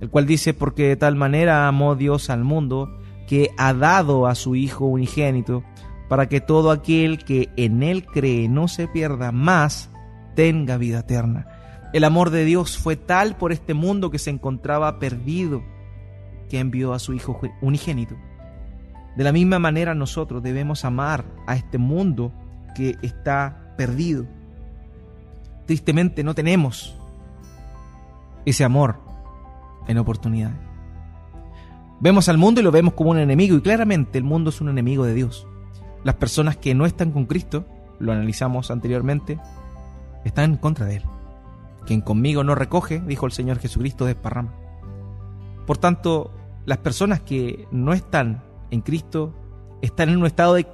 el 0.00 0.10
cual 0.10 0.26
dice, 0.26 0.54
porque 0.54 0.88
de 0.88 0.96
tal 0.96 1.14
manera 1.14 1.68
amó 1.68 1.94
Dios 1.94 2.28
al 2.28 2.42
mundo, 2.42 2.98
que 3.28 3.50
ha 3.56 3.72
dado 3.72 4.26
a 4.26 4.34
su 4.34 4.56
Hijo 4.56 4.86
unigénito, 4.86 5.62
para 6.08 6.28
que 6.28 6.40
todo 6.40 6.72
aquel 6.72 7.22
que 7.22 7.50
en 7.56 7.84
Él 7.84 8.06
cree 8.06 8.48
no 8.48 8.66
se 8.66 8.88
pierda 8.88 9.30
más, 9.30 9.90
tenga 10.34 10.76
vida 10.76 11.00
eterna. 11.00 11.46
El 11.92 12.02
amor 12.02 12.30
de 12.30 12.44
Dios 12.44 12.76
fue 12.78 12.96
tal 12.96 13.36
por 13.36 13.52
este 13.52 13.74
mundo 13.74 14.10
que 14.10 14.18
se 14.18 14.30
encontraba 14.30 14.98
perdido, 14.98 15.62
que 16.48 16.58
envió 16.58 16.92
a 16.92 16.98
su 16.98 17.12
Hijo 17.12 17.38
unigénito. 17.60 18.16
De 19.16 19.22
la 19.22 19.32
misma 19.32 19.60
manera 19.60 19.94
nosotros 19.94 20.42
debemos 20.42 20.84
amar 20.84 21.24
a 21.46 21.54
este 21.54 21.78
mundo 21.78 22.32
que 22.74 22.96
está 23.02 23.74
perdido 23.76 24.26
tristemente 25.68 26.24
no 26.24 26.34
tenemos 26.34 26.96
ese 28.46 28.64
amor 28.64 28.98
en 29.86 29.98
oportunidades. 29.98 30.67
Vemos 32.00 32.28
al 32.28 32.38
mundo 32.38 32.60
y 32.60 32.64
lo 32.64 32.70
vemos 32.70 32.94
como 32.94 33.10
un 33.10 33.18
enemigo 33.18 33.56
y 33.56 33.60
claramente 33.60 34.18
el 34.18 34.24
mundo 34.24 34.50
es 34.50 34.60
un 34.60 34.68
enemigo 34.68 35.04
de 35.04 35.14
Dios. 35.14 35.46
Las 36.04 36.14
personas 36.14 36.56
que 36.56 36.74
no 36.74 36.86
están 36.86 37.10
con 37.10 37.26
Cristo, 37.26 37.66
lo 37.98 38.12
analizamos 38.12 38.70
anteriormente, 38.70 39.38
están 40.24 40.52
en 40.52 40.56
contra 40.58 40.86
de 40.86 40.96
Él. 40.96 41.02
Quien 41.86 42.00
conmigo 42.00 42.44
no 42.44 42.54
recoge, 42.54 43.00
dijo 43.00 43.26
el 43.26 43.32
Señor 43.32 43.58
Jesucristo, 43.58 44.04
desparrama. 44.04 44.54
Por 45.66 45.78
tanto, 45.78 46.32
las 46.66 46.78
personas 46.78 47.20
que 47.20 47.66
no 47.72 47.92
están 47.92 48.44
en 48.70 48.80
Cristo 48.82 49.34
están 49.82 50.10
en 50.10 50.18
un 50.18 50.26
estado 50.26 50.54
de, 50.54 50.66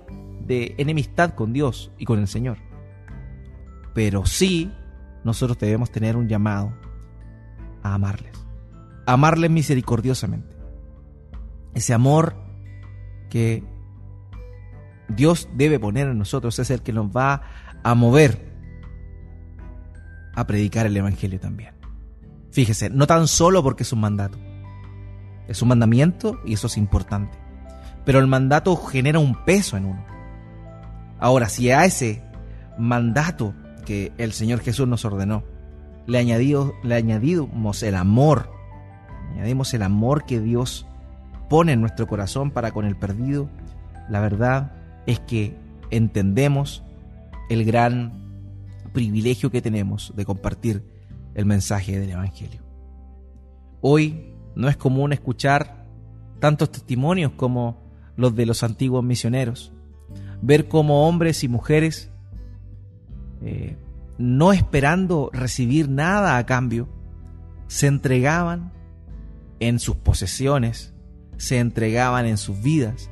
de 0.47 0.75
enemistad 0.77 1.35
con 1.35 1.53
Dios 1.53 1.91
y 1.99 2.05
con 2.05 2.19
el 2.19 2.29
Señor. 2.29 2.59
Pero 3.95 4.27
sí 4.27 4.71
nosotros 5.25 5.59
debemos 5.59 5.91
tener 5.91 6.17
un 6.17 6.29
llamado 6.29 6.75
a 7.83 7.95
amarles. 7.95 8.33
amarles 9.07 9.51
misericordiosamente. 9.51 10.54
Ese 11.75 11.93
amor 11.93 12.37
que 13.31 13.65
Dios 15.09 15.49
debe 15.55 15.79
poner 15.79 16.09
en 16.09 16.19
nosotros 16.19 16.59
es 16.59 16.71
el 16.71 16.83
que 16.83 16.93
nos 16.93 17.09
va 17.09 17.43
a 17.83 17.95
mover 17.95 18.53
a 20.35 20.47
predicar 20.47 20.87
el 20.87 20.97
Evangelio 20.97 21.39
también. 21.41 21.75
Fíjese, 22.51 22.91
no 22.91 23.07
tan 23.07 23.27
solo 23.27 23.63
porque 23.63 23.83
es 23.83 23.93
un 23.93 24.01
mandato. 24.01 24.39
Es 25.49 25.61
un 25.61 25.69
mandamiento 25.69 26.41
y 26.45 26.55
eso 26.55 26.69
es 26.69 26.77
importante. 26.77 27.37
Pero 28.05 28.19
el 28.19 28.27
mandato 28.27 28.77
genera 28.77 29.19
un 29.19 29.45
peso 29.45 29.77
en 29.77 29.87
uno. 29.87 30.05
Ahora, 31.19 31.49
si 31.49 31.71
a 31.71 31.85
ese 31.85 32.23
mandato 32.79 33.55
que 33.85 34.13
el 34.19 34.33
Señor 34.33 34.61
Jesús 34.61 34.89
nos 34.89 35.05
ordenó. 35.05 35.45
Le, 36.07 36.19
añadido, 36.19 36.75
le 36.83 36.97
añadimos 36.97 37.83
el 37.83 37.95
amor, 37.95 38.51
añadimos 39.33 39.73
el 39.75 39.83
amor 39.83 40.25
que 40.25 40.41
Dios 40.41 40.87
pone 41.49 41.73
en 41.73 41.81
nuestro 41.81 42.07
corazón 42.07 42.51
para 42.51 42.73
con 42.73 42.85
el 42.85 42.97
perdido. 42.97 43.49
La 44.09 44.21
verdad 44.21 44.73
es 45.07 45.21
que 45.21 45.57
entendemos 45.91 46.83
el 47.49 47.65
gran 47.65 48.25
privilegio 48.93 49.51
que 49.51 49.63
tenemos 49.63 50.13
de 50.17 50.25
compartir 50.25 50.85
el 51.35 51.47
mensaje 51.47 51.99
del 51.99 52.11
Evangelio. 52.11 52.63
Hoy 53.81 54.35
no 54.55 54.69
es 54.69 54.77
común 54.77 55.13
escuchar 55.13 55.85
tantos 56.41 56.71
testimonios 56.71 57.33
como 57.33 57.83
los 58.17 58.35
de 58.35 58.47
los 58.47 58.63
antiguos 58.63 59.05
misioneros, 59.05 59.73
ver 60.41 60.69
cómo 60.69 61.09
hombres 61.09 61.43
y 61.45 61.49
mujeres 61.49 62.11
eh, 63.43 63.77
no 64.17 64.53
esperando 64.53 65.29
recibir 65.33 65.89
nada 65.89 66.39
a 66.39 66.47
cambio, 66.47 66.89
se 67.67 67.89
entregaban 67.89 68.73
en 69.61 69.79
sus 69.79 69.97
posesiones, 69.97 70.94
se 71.37 71.59
entregaban 71.59 72.27
en 72.27 72.37
sus 72.37 72.61
vidas, 72.63 73.11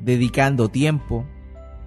dedicando 0.00 0.68
tiempo, 0.68 1.24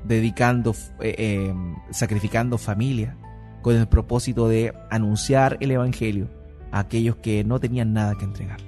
dedicando, 0.03 0.73
eh, 1.01 1.15
eh, 1.17 1.53
sacrificando 1.91 2.57
familia, 2.57 3.17
con 3.61 3.75
el 3.75 3.87
propósito 3.87 4.47
de 4.47 4.73
anunciar 4.89 5.57
el 5.59 5.71
Evangelio 5.71 6.29
a 6.71 6.79
aquellos 6.79 7.17
que 7.17 7.43
no 7.43 7.59
tenían 7.59 7.93
nada 7.93 8.15
que 8.15 8.25
entregar. 8.25 8.59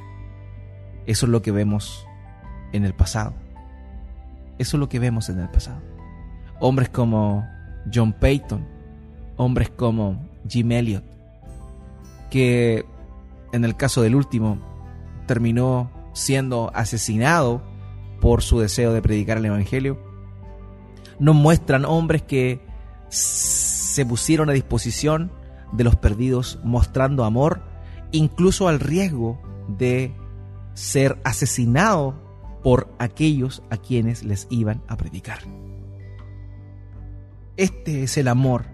Eso 1.05 1.25
es 1.25 1.31
lo 1.31 1.41
que 1.41 1.51
vemos 1.51 2.05
en 2.71 2.85
el 2.85 2.93
pasado. 2.93 3.33
Eso 4.57 4.77
es 4.77 4.79
lo 4.79 4.89
que 4.89 4.99
vemos 4.99 5.29
en 5.29 5.39
el 5.39 5.49
pasado. 5.49 5.81
Hombres 6.59 6.89
como 6.89 7.47
John 7.93 8.13
Payton, 8.13 8.67
hombres 9.37 9.69
como 9.69 10.27
Jim 10.47 10.71
Elliot, 10.71 11.03
que 12.29 12.85
en 13.53 13.65
el 13.65 13.75
caso 13.75 14.01
del 14.01 14.15
último 14.15 14.59
terminó 15.25 15.89
siendo 16.13 16.71
asesinado 16.73 17.61
por 18.19 18.41
su 18.41 18.59
deseo 18.59 18.93
de 18.93 19.01
predicar 19.01 19.37
el 19.37 19.45
Evangelio, 19.45 19.99
nos 21.19 21.35
muestran 21.35 21.85
hombres 21.85 22.21
que 22.21 22.61
se 23.09 24.05
pusieron 24.05 24.49
a 24.49 24.53
disposición 24.53 25.31
de 25.71 25.83
los 25.83 25.95
perdidos, 25.95 26.59
mostrando 26.63 27.23
amor, 27.23 27.61
incluso 28.11 28.67
al 28.67 28.79
riesgo 28.79 29.39
de 29.67 30.13
ser 30.73 31.19
asesinado 31.23 32.15
por 32.63 32.93
aquellos 32.99 33.63
a 33.69 33.77
quienes 33.77 34.23
les 34.23 34.47
iban 34.49 34.81
a 34.87 34.97
predicar. 34.97 35.39
Este 37.57 38.03
es 38.03 38.17
el 38.17 38.27
amor 38.27 38.65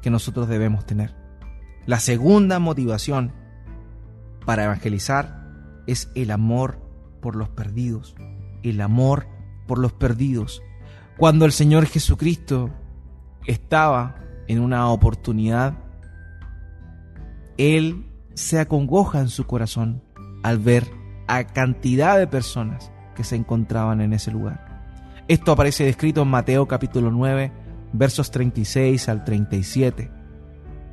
que 0.00 0.10
nosotros 0.10 0.48
debemos 0.48 0.86
tener. 0.86 1.14
La 1.86 2.00
segunda 2.00 2.58
motivación 2.58 3.32
para 4.46 4.64
evangelizar 4.64 5.41
es 5.86 6.10
el 6.14 6.30
amor 6.30 6.78
por 7.20 7.36
los 7.36 7.48
perdidos. 7.48 8.14
El 8.62 8.80
amor 8.80 9.26
por 9.66 9.78
los 9.78 9.92
perdidos. 9.92 10.62
Cuando 11.18 11.44
el 11.44 11.52
Señor 11.52 11.86
Jesucristo 11.86 12.70
estaba 13.46 14.16
en 14.48 14.60
una 14.60 14.88
oportunidad, 14.88 15.78
Él 17.56 18.06
se 18.34 18.58
acongoja 18.58 19.20
en 19.20 19.28
su 19.28 19.46
corazón 19.46 20.02
al 20.42 20.58
ver 20.58 20.90
a 21.28 21.44
cantidad 21.44 22.18
de 22.18 22.26
personas 22.26 22.90
que 23.14 23.24
se 23.24 23.36
encontraban 23.36 24.00
en 24.00 24.12
ese 24.12 24.30
lugar. 24.30 24.72
Esto 25.28 25.52
aparece 25.52 25.84
descrito 25.84 26.22
en 26.22 26.28
Mateo 26.28 26.66
capítulo 26.66 27.10
9, 27.10 27.52
versos 27.92 28.30
36 28.30 29.08
al 29.08 29.24
37. 29.24 30.10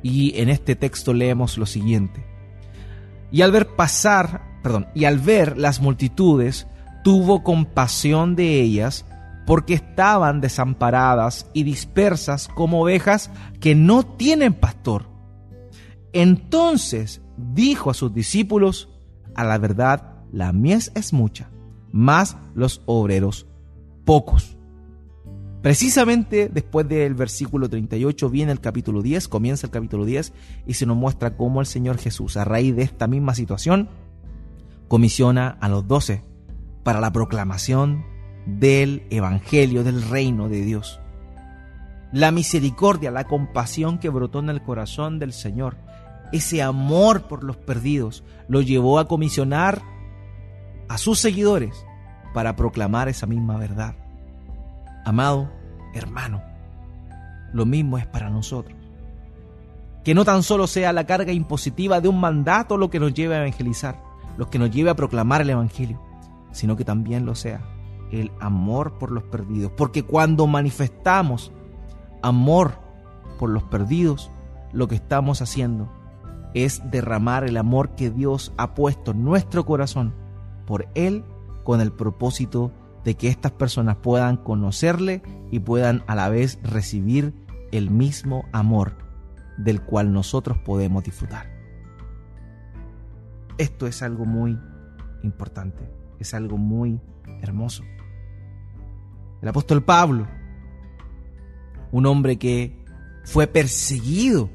Y 0.02 0.38
en 0.40 0.48
este 0.48 0.76
texto 0.76 1.12
leemos 1.12 1.58
lo 1.58 1.66
siguiente. 1.66 2.24
Y 3.30 3.42
al 3.42 3.52
ver 3.52 3.74
pasar, 3.74 4.49
perdón, 4.62 4.86
y 4.94 5.04
al 5.04 5.18
ver 5.18 5.56
las 5.56 5.80
multitudes, 5.80 6.66
tuvo 7.02 7.42
compasión 7.42 8.36
de 8.36 8.60
ellas 8.60 9.06
porque 9.46 9.74
estaban 9.74 10.40
desamparadas 10.40 11.46
y 11.52 11.64
dispersas 11.64 12.48
como 12.48 12.82
ovejas 12.82 13.30
que 13.58 13.74
no 13.74 14.04
tienen 14.04 14.54
pastor. 14.54 15.06
Entonces 16.12 17.20
dijo 17.36 17.90
a 17.90 17.94
sus 17.94 18.12
discípulos, 18.12 18.88
a 19.34 19.44
la 19.44 19.58
verdad, 19.58 20.14
la 20.32 20.52
mies 20.52 20.92
es 20.94 21.12
mucha, 21.12 21.50
más 21.90 22.36
los 22.54 22.82
obreros 22.86 23.46
pocos. 24.04 24.56
Precisamente 25.62 26.48
después 26.48 26.88
del 26.88 27.14
versículo 27.14 27.68
38 27.68 28.30
viene 28.30 28.52
el 28.52 28.60
capítulo 28.60 29.02
10, 29.02 29.28
comienza 29.28 29.66
el 29.66 29.72
capítulo 29.72 30.06
10 30.06 30.32
y 30.66 30.74
se 30.74 30.86
nos 30.86 30.96
muestra 30.96 31.36
cómo 31.36 31.60
el 31.60 31.66
Señor 31.66 31.98
Jesús, 31.98 32.36
a 32.36 32.44
raíz 32.44 32.74
de 32.74 32.82
esta 32.82 33.06
misma 33.06 33.34
situación, 33.34 33.88
comisiona 34.90 35.56
a 35.60 35.68
los 35.68 35.86
doce 35.86 36.24
para 36.82 36.98
la 36.98 37.12
proclamación 37.12 38.04
del 38.44 39.06
Evangelio, 39.10 39.84
del 39.84 40.02
reino 40.02 40.48
de 40.48 40.62
Dios. 40.62 40.98
La 42.10 42.32
misericordia, 42.32 43.12
la 43.12 43.22
compasión 43.22 44.00
que 44.00 44.08
brotó 44.08 44.40
en 44.40 44.50
el 44.50 44.64
corazón 44.64 45.20
del 45.20 45.32
Señor, 45.32 45.76
ese 46.32 46.60
amor 46.60 47.28
por 47.28 47.44
los 47.44 47.56
perdidos, 47.56 48.24
lo 48.48 48.62
llevó 48.62 48.98
a 48.98 49.06
comisionar 49.06 49.80
a 50.88 50.98
sus 50.98 51.20
seguidores 51.20 51.86
para 52.34 52.56
proclamar 52.56 53.08
esa 53.08 53.28
misma 53.28 53.58
verdad. 53.58 53.94
Amado 55.04 55.52
hermano, 55.94 56.42
lo 57.52 57.64
mismo 57.64 57.96
es 57.96 58.08
para 58.08 58.28
nosotros. 58.28 58.76
Que 60.02 60.16
no 60.16 60.24
tan 60.24 60.42
solo 60.42 60.66
sea 60.66 60.92
la 60.92 61.06
carga 61.06 61.30
impositiva 61.30 62.00
de 62.00 62.08
un 62.08 62.18
mandato 62.18 62.76
lo 62.76 62.90
que 62.90 62.98
nos 62.98 63.14
lleve 63.14 63.36
a 63.36 63.38
evangelizar, 63.38 64.09
lo 64.36 64.48
que 64.48 64.58
nos 64.58 64.70
lleve 64.70 64.90
a 64.90 64.96
proclamar 64.96 65.40
el 65.40 65.50
Evangelio, 65.50 66.00
sino 66.52 66.76
que 66.76 66.84
también 66.84 67.26
lo 67.26 67.34
sea 67.34 67.62
el 68.10 68.32
amor 68.40 68.98
por 68.98 69.10
los 69.10 69.24
perdidos. 69.24 69.72
Porque 69.76 70.02
cuando 70.02 70.46
manifestamos 70.46 71.52
amor 72.22 72.74
por 73.38 73.50
los 73.50 73.62
perdidos, 73.64 74.30
lo 74.72 74.88
que 74.88 74.96
estamos 74.96 75.42
haciendo 75.42 75.90
es 76.54 76.82
derramar 76.90 77.44
el 77.44 77.56
amor 77.56 77.90
que 77.90 78.10
Dios 78.10 78.52
ha 78.56 78.74
puesto 78.74 79.12
en 79.12 79.24
nuestro 79.24 79.64
corazón 79.64 80.14
por 80.66 80.88
Él 80.94 81.24
con 81.64 81.80
el 81.80 81.92
propósito 81.92 82.72
de 83.04 83.14
que 83.14 83.28
estas 83.28 83.52
personas 83.52 83.96
puedan 83.96 84.36
conocerle 84.36 85.22
y 85.50 85.60
puedan 85.60 86.02
a 86.06 86.14
la 86.14 86.28
vez 86.28 86.58
recibir 86.62 87.34
el 87.72 87.90
mismo 87.90 88.44
amor 88.52 88.96
del 89.58 89.80
cual 89.82 90.12
nosotros 90.12 90.58
podemos 90.58 91.04
disfrutar. 91.04 91.59
Esto 93.60 93.86
es 93.86 94.00
algo 94.00 94.24
muy 94.24 94.58
importante, 95.22 95.86
es 96.18 96.32
algo 96.32 96.56
muy 96.56 96.98
hermoso. 97.42 97.84
El 99.42 99.48
apóstol 99.48 99.82
Pablo, 99.84 100.26
un 101.92 102.06
hombre 102.06 102.38
que 102.38 102.82
fue 103.22 103.46
perseguido 103.46 104.48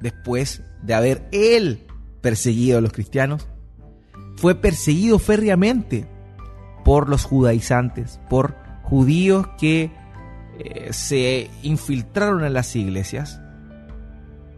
después 0.00 0.64
de 0.82 0.94
haber 0.94 1.28
él 1.30 1.86
perseguido 2.22 2.78
a 2.78 2.80
los 2.80 2.92
cristianos, 2.92 3.46
fue 4.34 4.56
perseguido 4.56 5.20
férreamente 5.20 6.08
por 6.84 7.08
los 7.08 7.22
judaizantes, 7.22 8.18
por 8.28 8.56
judíos 8.82 9.46
que 9.60 9.92
eh, 10.58 10.92
se 10.92 11.48
infiltraron 11.62 12.42
en 12.42 12.54
las 12.54 12.74
iglesias 12.74 13.40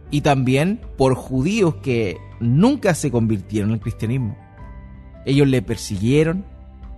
y 0.09 0.21
también 0.21 0.81
por 0.97 1.13
judíos 1.13 1.75
que 1.75 2.17
nunca 2.43 2.93
se 2.95 3.11
convirtieron 3.11 3.71
al 3.71 3.79
cristianismo. 3.79 4.37
Ellos 5.25 5.47
le 5.47 5.61
persiguieron, 5.61 6.45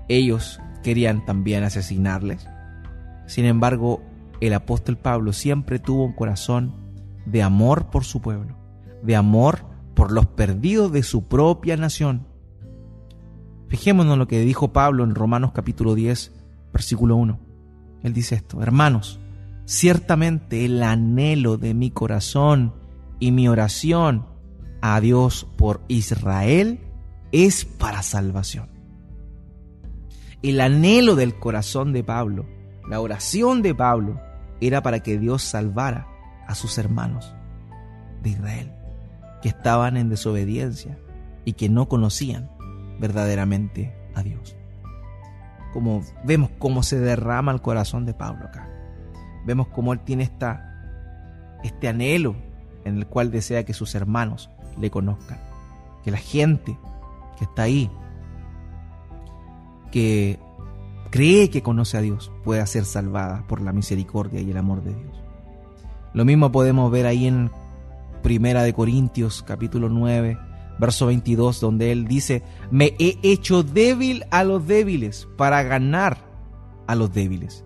ellos 0.10 0.60
querían 0.84 1.26
también 1.26 1.64
asesinarles. 1.64 2.48
Sin 3.28 3.46
embargo, 3.46 4.04
el 4.42 4.54
apóstol 4.54 4.98
Pablo 4.98 5.34
siempre 5.34 5.80
tuvo 5.80 6.06
un 6.06 6.14
corazón 6.14 6.74
de 7.26 7.42
amor 7.42 7.90
por 7.90 8.04
su 8.04 8.22
pueblo, 8.22 8.58
de 9.02 9.16
amor 9.16 9.66
por 9.96 10.12
los 10.12 10.26
perdidos 10.26 10.92
de 10.92 11.04
su 11.04 11.28
propia 11.28 11.78
nación 11.78 12.28
Fijémonos 13.68 14.14
en 14.14 14.20
lo 14.20 14.28
que 14.28 14.40
dijo 14.42 14.72
Pablo 14.74 15.04
en 15.04 15.16
Romanos 15.16 15.52
capítulo 15.54 15.96
10, 15.96 16.34
versículo 16.72 17.16
1. 17.16 17.40
Él 18.04 18.14
dice 18.14 18.36
esto, 18.36 18.62
hermanos, 18.62 19.20
ciertamente 19.66 20.66
el 20.66 20.84
anhelo 20.84 21.58
de 21.58 21.74
mi 21.74 21.90
corazón 21.90 22.74
y 23.20 23.32
mi 23.32 23.48
oración 23.48 24.28
a 24.94 25.02
Dios 25.02 25.48
por 25.58 25.82
Israel 25.88 26.80
es 27.32 27.66
para 27.66 28.04
salvación. 28.04 28.70
El 30.44 30.62
anhelo 30.62 31.16
del 31.16 31.40
corazón 31.40 31.92
de 31.92 32.04
Pablo, 32.04 32.46
la 32.88 33.00
oración 33.00 33.64
de 33.64 33.74
Pablo, 33.74 34.22
era 34.62 34.84
para 34.84 35.00
que 35.00 35.18
Dios 35.18 35.42
salvara 35.42 36.06
a 36.46 36.54
sus 36.54 36.78
hermanos 36.78 37.34
de 38.22 38.30
Israel, 38.30 38.72
que 39.42 39.50
estaban 39.50 39.98
en 39.98 40.08
desobediencia 40.08 41.00
y 41.46 41.54
que 41.54 41.68
no 41.68 41.88
conocían 41.88 42.52
verdaderamente 43.00 43.98
a 44.14 44.22
Dios. 44.22 44.56
Como 45.74 46.04
vemos 46.24 46.52
cómo 46.60 46.84
se 46.84 47.00
derrama 47.00 47.52
el 47.52 47.62
corazón 47.64 48.06
de 48.06 48.14
Pablo 48.14 48.46
acá. 48.46 48.70
Vemos 49.48 49.68
cómo 49.70 49.94
él 49.94 50.02
tiene 50.02 50.22
esta, 50.22 51.60
este 51.64 51.88
anhelo 51.88 52.36
en 52.84 52.98
el 52.98 53.08
cual 53.08 53.32
desea 53.32 53.66
que 53.66 53.74
sus 53.74 53.96
hermanos 53.96 54.52
le 54.80 54.90
conozcan. 54.90 55.40
Que 56.04 56.12
la 56.12 56.18
gente 56.18 56.78
que 57.38 57.46
está 57.46 57.64
ahí, 57.64 57.90
que 59.92 60.40
cree 61.10 61.50
que 61.50 61.62
conoce 61.64 61.98
a 61.98 62.02
Dios, 62.02 62.32
pueda 62.44 62.66
ser 62.66 62.86
salvada 62.86 63.46
por 63.48 63.62
la 63.62 63.72
misericordia 63.72 64.42
y 64.42 64.52
el 64.52 64.58
amor 64.58 64.84
de 64.84 64.94
Dios. 64.94 65.22
Lo 66.14 66.26
mismo 66.26 66.52
podemos 66.52 66.92
ver 66.92 67.06
ahí 67.06 67.28
en 67.28 67.52
Primera 68.24 68.64
de 68.64 68.74
Corintios 68.74 69.44
capítulo 69.44 69.90
9, 69.90 70.38
verso 70.80 71.08
22, 71.08 71.60
donde 71.60 71.92
él 71.92 72.08
dice, 72.08 72.44
me 72.72 72.96
he 73.00 73.18
hecho 73.22 73.64
débil 73.64 74.26
a 74.32 74.44
los 74.44 74.66
débiles 74.66 75.28
para 75.38 75.62
ganar 75.64 76.18
a 76.88 76.96
los 76.96 77.14
débiles. 77.14 77.64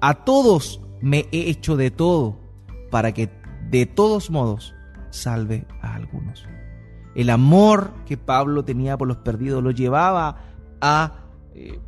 A 0.00 0.24
todos 0.24 0.80
me 1.00 1.26
he 1.32 1.50
hecho 1.50 1.76
de 1.76 1.90
todo 1.90 2.38
para 2.90 3.12
que 3.12 3.30
de 3.70 3.86
todos 3.86 4.30
modos 4.30 4.74
salve 5.10 5.66
a 5.82 5.94
algunos. 5.94 6.46
El 7.14 7.30
amor 7.30 7.92
que 8.06 8.16
Pablo 8.16 8.64
tenía 8.64 8.96
por 8.96 9.08
los 9.08 9.18
perdidos 9.18 9.62
lo 9.62 9.70
llevaba 9.72 10.36
a 10.80 11.24
eh, 11.54 11.80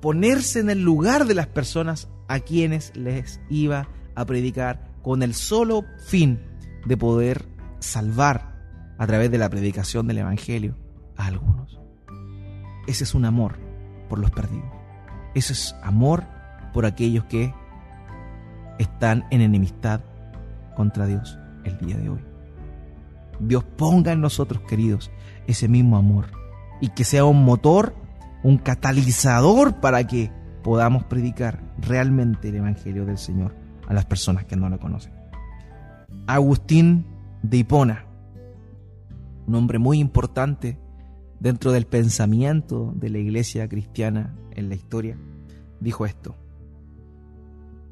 ponerse 0.00 0.60
en 0.60 0.70
el 0.70 0.82
lugar 0.82 1.26
de 1.26 1.34
las 1.34 1.46
personas 1.46 2.08
a 2.28 2.40
quienes 2.40 2.94
les 2.96 3.40
iba 3.48 3.88
a 4.14 4.24
predicar 4.24 4.92
con 5.02 5.22
el 5.22 5.34
solo 5.34 5.84
fin 6.06 6.40
de 6.86 6.96
poder 6.96 7.46
salvar 7.78 8.54
a 8.98 9.06
través 9.06 9.30
de 9.30 9.38
la 9.38 9.48
predicación 9.48 10.06
del 10.06 10.18
Evangelio 10.18 10.76
a 11.16 11.26
algunos. 11.26 11.80
Ese 12.86 13.04
es 13.04 13.14
un 13.14 13.24
amor 13.24 13.56
por 14.08 14.18
los 14.18 14.30
perdidos. 14.30 14.70
Ese 15.34 15.52
es 15.52 15.74
amor 15.82 16.24
por 16.72 16.86
aquellos 16.86 17.24
que 17.24 17.54
están 18.78 19.24
en 19.30 19.40
enemistad 19.40 20.00
contra 20.74 21.06
Dios 21.06 21.38
el 21.64 21.78
día 21.78 21.96
de 21.96 22.08
hoy. 22.10 22.33
Dios 23.40 23.64
ponga 23.64 24.12
en 24.12 24.20
nosotros, 24.20 24.62
queridos, 24.62 25.10
ese 25.46 25.68
mismo 25.68 25.96
amor 25.96 26.26
y 26.80 26.88
que 26.88 27.04
sea 27.04 27.24
un 27.24 27.44
motor, 27.44 27.94
un 28.42 28.58
catalizador 28.58 29.80
para 29.80 30.06
que 30.06 30.30
podamos 30.62 31.04
predicar 31.04 31.62
realmente 31.78 32.48
el 32.48 32.56
Evangelio 32.56 33.04
del 33.04 33.18
Señor 33.18 33.54
a 33.86 33.94
las 33.94 34.06
personas 34.06 34.44
que 34.44 34.56
no 34.56 34.68
lo 34.68 34.78
conocen. 34.78 35.12
Agustín 36.26 37.06
de 37.42 37.58
Hipona 37.58 38.04
un 39.46 39.54
hombre 39.54 39.78
muy 39.78 39.98
importante 39.98 40.78
dentro 41.40 41.72
del 41.72 41.86
pensamiento 41.86 42.92
de 42.96 43.10
la 43.10 43.18
iglesia 43.18 43.68
cristiana 43.68 44.34
en 44.52 44.68
la 44.68 44.74
historia, 44.74 45.18
dijo 45.80 46.06
esto. 46.06 46.34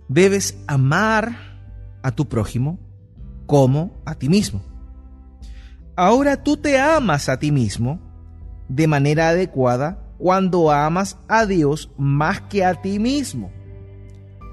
Debes 0.09 0.63
amar 0.67 1.37
a 2.03 2.13
tu 2.13 2.27
prójimo 2.27 2.79
como 3.47 3.93
a 4.05 4.15
ti 4.15 4.29
mismo. 4.29 4.63
Ahora 5.97 6.43
tú 6.43 6.57
te 6.57 6.79
amas 6.79 7.29
a 7.29 7.39
ti 7.39 7.53
mismo 7.53 8.01
de 8.69 8.87
manera 8.87 9.29
adecuada 9.29 10.03
cuando 10.17 10.71
amas 10.71 11.19
a 11.29 11.45
Dios 11.45 11.91
más 11.99 12.41
que 12.43 12.65
a 12.65 12.81
ti 12.81 12.99
mismo. 12.99 13.53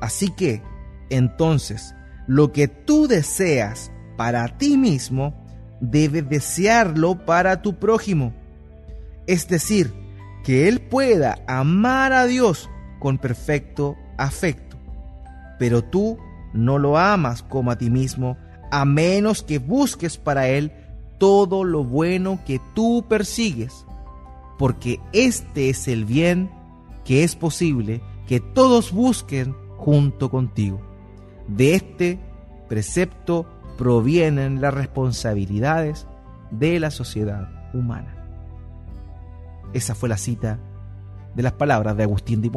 Así 0.01 0.31
que, 0.31 0.61
entonces, 1.09 1.95
lo 2.27 2.51
que 2.51 2.67
tú 2.67 3.07
deseas 3.07 3.91
para 4.17 4.57
ti 4.57 4.77
mismo, 4.77 5.33
debes 5.79 6.27
desearlo 6.27 7.25
para 7.25 7.61
tu 7.61 7.79
prójimo. 7.79 8.33
Es 9.25 9.47
decir, 9.47 9.93
que 10.43 10.67
Él 10.67 10.81
pueda 10.81 11.39
amar 11.47 12.11
a 12.11 12.25
Dios 12.25 12.69
con 12.99 13.17
perfecto 13.17 13.95
afecto. 14.17 14.77
Pero 15.57 15.83
tú 15.83 16.17
no 16.53 16.77
lo 16.77 16.97
amas 16.97 17.43
como 17.43 17.71
a 17.71 17.77
ti 17.77 17.89
mismo, 17.89 18.37
a 18.71 18.83
menos 18.83 19.43
que 19.43 19.59
busques 19.59 20.17
para 20.17 20.49
Él 20.49 20.73
todo 21.19 21.63
lo 21.63 21.83
bueno 21.83 22.39
que 22.45 22.59
tú 22.73 23.05
persigues, 23.07 23.85
porque 24.57 24.99
este 25.13 25.69
es 25.69 25.87
el 25.87 26.05
bien 26.05 26.49
que 27.05 27.23
es 27.23 27.35
posible 27.35 28.01
que 28.27 28.39
todos 28.39 28.91
busquen 28.91 29.55
junto 29.77 30.31
contigo. 30.31 30.81
De 31.47 31.75
este 31.75 32.19
precepto 32.67 33.45
provienen 33.77 34.61
las 34.61 34.73
responsabilidades 34.73 36.07
de 36.51 36.79
la 36.79 36.91
sociedad 36.91 37.49
humana. 37.73 38.15
Esa 39.73 39.95
fue 39.95 40.09
la 40.09 40.17
cita 40.17 40.59
de 41.35 41.43
las 41.43 41.53
palabras 41.53 41.95
de 41.95 42.03
Agustín 42.03 42.41
de 42.41 42.51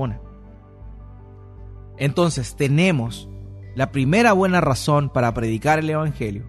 Entonces 1.98 2.56
tenemos 2.56 3.28
la 3.74 3.92
primera 3.92 4.32
buena 4.32 4.60
razón 4.60 5.08
para 5.10 5.32
predicar 5.32 5.78
el 5.78 5.90
Evangelio 5.90 6.44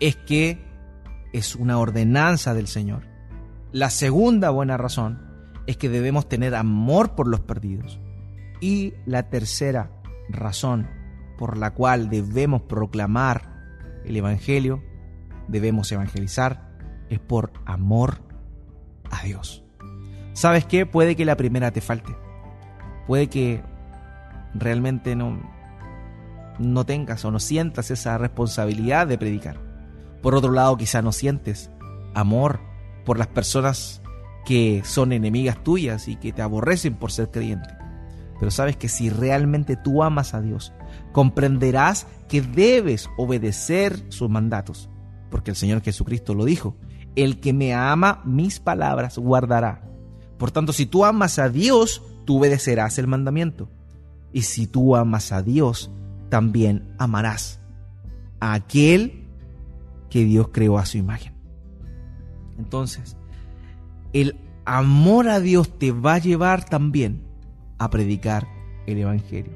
es 0.00 0.16
que 0.16 0.58
es 1.36 1.54
una 1.54 1.78
ordenanza 1.78 2.54
del 2.54 2.66
Señor. 2.66 3.02
La 3.70 3.90
segunda 3.90 4.48
buena 4.50 4.78
razón 4.78 5.20
es 5.66 5.76
que 5.76 5.90
debemos 5.90 6.28
tener 6.28 6.54
amor 6.54 7.14
por 7.14 7.28
los 7.28 7.40
perdidos. 7.40 8.00
Y 8.60 8.94
la 9.04 9.28
tercera 9.28 9.90
razón 10.30 10.88
por 11.36 11.58
la 11.58 11.74
cual 11.74 12.08
debemos 12.08 12.62
proclamar 12.62 13.54
el 14.06 14.16
Evangelio, 14.16 14.82
debemos 15.46 15.92
evangelizar, 15.92 16.70
es 17.10 17.20
por 17.20 17.52
amor 17.66 18.22
a 19.10 19.22
Dios. 19.22 19.62
¿Sabes 20.32 20.64
qué? 20.64 20.86
Puede 20.86 21.16
que 21.16 21.26
la 21.26 21.36
primera 21.36 21.70
te 21.70 21.82
falte. 21.82 22.16
Puede 23.06 23.28
que 23.28 23.62
realmente 24.54 25.14
no, 25.16 25.38
no 26.58 26.86
tengas 26.86 27.24
o 27.26 27.30
no 27.30 27.40
sientas 27.40 27.90
esa 27.90 28.16
responsabilidad 28.16 29.06
de 29.06 29.18
predicar. 29.18 29.65
Por 30.26 30.34
otro 30.34 30.50
lado, 30.50 30.76
quizá 30.76 31.02
no 31.02 31.12
sientes 31.12 31.70
amor 32.12 32.58
por 33.04 33.16
las 33.16 33.28
personas 33.28 34.02
que 34.44 34.82
son 34.84 35.12
enemigas 35.12 35.62
tuyas 35.62 36.08
y 36.08 36.16
que 36.16 36.32
te 36.32 36.42
aborrecen 36.42 36.96
por 36.96 37.12
ser 37.12 37.30
creyente. 37.30 37.68
Pero 38.40 38.50
sabes 38.50 38.76
que 38.76 38.88
si 38.88 39.08
realmente 39.08 39.76
tú 39.76 40.02
amas 40.02 40.34
a 40.34 40.40
Dios, 40.40 40.72
comprenderás 41.12 42.08
que 42.28 42.42
debes 42.42 43.08
obedecer 43.16 44.04
sus 44.08 44.28
mandatos, 44.28 44.90
porque 45.30 45.52
el 45.52 45.56
Señor 45.56 45.80
Jesucristo 45.82 46.34
lo 46.34 46.44
dijo, 46.44 46.76
el 47.14 47.38
que 47.38 47.52
me 47.52 47.72
ama 47.72 48.20
mis 48.24 48.58
palabras 48.58 49.18
guardará. 49.18 49.88
Por 50.38 50.50
tanto, 50.50 50.72
si 50.72 50.86
tú 50.86 51.04
amas 51.04 51.38
a 51.38 51.50
Dios, 51.50 52.02
tú 52.24 52.38
obedecerás 52.38 52.98
el 52.98 53.06
mandamiento. 53.06 53.70
Y 54.32 54.42
si 54.42 54.66
tú 54.66 54.96
amas 54.96 55.30
a 55.30 55.42
Dios, 55.42 55.92
también 56.30 56.96
amarás 56.98 57.60
a 58.40 58.54
aquel 58.54 59.25
que 60.10 60.24
Dios 60.24 60.48
creó 60.52 60.78
a 60.78 60.86
su 60.86 60.98
imagen. 60.98 61.34
Entonces, 62.58 63.16
el 64.12 64.36
amor 64.64 65.28
a 65.28 65.40
Dios 65.40 65.78
te 65.78 65.92
va 65.92 66.14
a 66.14 66.18
llevar 66.18 66.64
también 66.64 67.22
a 67.78 67.90
predicar 67.90 68.48
el 68.86 68.98
Evangelio. 68.98 69.52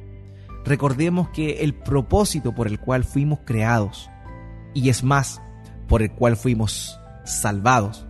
Recordemos 0.64 1.30
que 1.30 1.62
el 1.62 1.74
propósito 1.74 2.54
por 2.54 2.66
el 2.66 2.78
cual 2.78 3.04
fuimos 3.04 3.40
creados, 3.44 4.10
y 4.74 4.88
es 4.88 5.02
más, 5.02 5.40
por 5.88 6.02
el 6.02 6.12
cual 6.12 6.36
fuimos 6.36 6.98
salvados, 7.24 8.06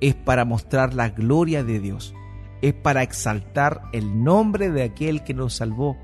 es 0.00 0.14
para 0.14 0.44
mostrar 0.44 0.94
la 0.94 1.10
gloria 1.10 1.62
de 1.64 1.80
Dios, 1.80 2.14
es 2.62 2.74
para 2.74 3.02
exaltar 3.02 3.82
el 3.92 4.24
nombre 4.24 4.70
de 4.70 4.82
aquel 4.82 5.22
que 5.22 5.34
nos 5.34 5.54
salvó. 5.54 5.96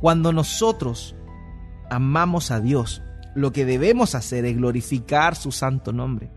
Cuando 0.00 0.32
nosotros 0.32 1.16
amamos 1.90 2.50
a 2.50 2.60
Dios, 2.60 3.02
lo 3.34 3.52
que 3.52 3.64
debemos 3.64 4.14
hacer 4.14 4.44
es 4.44 4.56
glorificar 4.56 5.36
su 5.36 5.52
santo 5.52 5.92
nombre. 5.92 6.30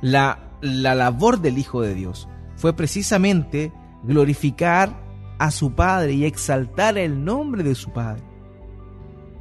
La, 0.00 0.38
la 0.60 0.94
labor 0.94 1.40
del 1.40 1.58
Hijo 1.58 1.80
de 1.82 1.94
Dios 1.94 2.28
fue 2.56 2.74
precisamente 2.74 3.72
glorificar 4.02 5.00
a 5.38 5.50
su 5.50 5.74
Padre 5.74 6.12
y 6.14 6.24
exaltar 6.24 6.98
el 6.98 7.24
nombre 7.24 7.62
de 7.62 7.74
su 7.74 7.92
Padre. 7.92 8.22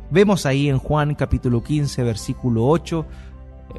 Vemos 0.10 0.46
ahí 0.46 0.68
en 0.68 0.78
Juan 0.78 1.16
capítulo 1.16 1.64
15, 1.64 2.04
versículo 2.04 2.68
8, 2.68 3.06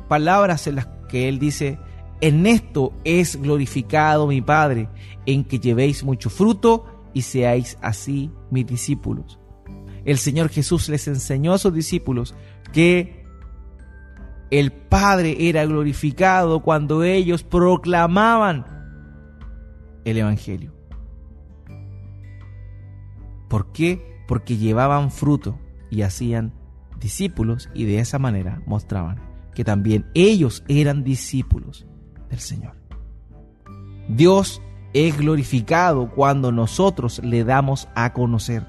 palabras 0.08 0.66
en 0.66 0.76
las 0.76 0.88
que 1.08 1.28
él 1.28 1.38
dice, 1.38 1.78
en 2.20 2.46
esto 2.46 2.92
es 3.04 3.36
glorificado 3.40 4.26
mi 4.26 4.40
Padre, 4.40 4.88
en 5.26 5.44
que 5.44 5.58
llevéis 5.58 6.04
mucho 6.04 6.30
fruto 6.30 6.86
y 7.12 7.22
seáis 7.22 7.76
así 7.82 8.30
mis 8.50 8.66
discípulos. 8.66 9.38
El 10.04 10.18
Señor 10.18 10.48
Jesús 10.48 10.88
les 10.88 11.06
enseñó 11.08 11.52
a 11.52 11.58
sus 11.58 11.72
discípulos 11.72 12.34
que 12.72 13.24
el 14.50 14.72
Padre 14.72 15.48
era 15.48 15.64
glorificado 15.64 16.60
cuando 16.60 17.04
ellos 17.04 17.42
proclamaban 17.42 18.66
el 20.04 20.18
Evangelio. 20.18 20.72
¿Por 23.48 23.72
qué? 23.72 24.24
Porque 24.26 24.56
llevaban 24.56 25.10
fruto 25.10 25.58
y 25.90 26.02
hacían 26.02 26.52
discípulos 26.98 27.68
y 27.74 27.84
de 27.84 27.98
esa 27.98 28.18
manera 28.18 28.62
mostraban 28.66 29.20
que 29.54 29.64
también 29.64 30.06
ellos 30.14 30.64
eran 30.68 31.04
discípulos 31.04 31.86
del 32.30 32.40
Señor. 32.40 32.76
Dios 34.08 34.62
es 34.94 35.16
glorificado 35.16 36.10
cuando 36.10 36.52
nosotros 36.52 37.20
le 37.22 37.44
damos 37.44 37.88
a 37.94 38.12
conocer, 38.12 38.66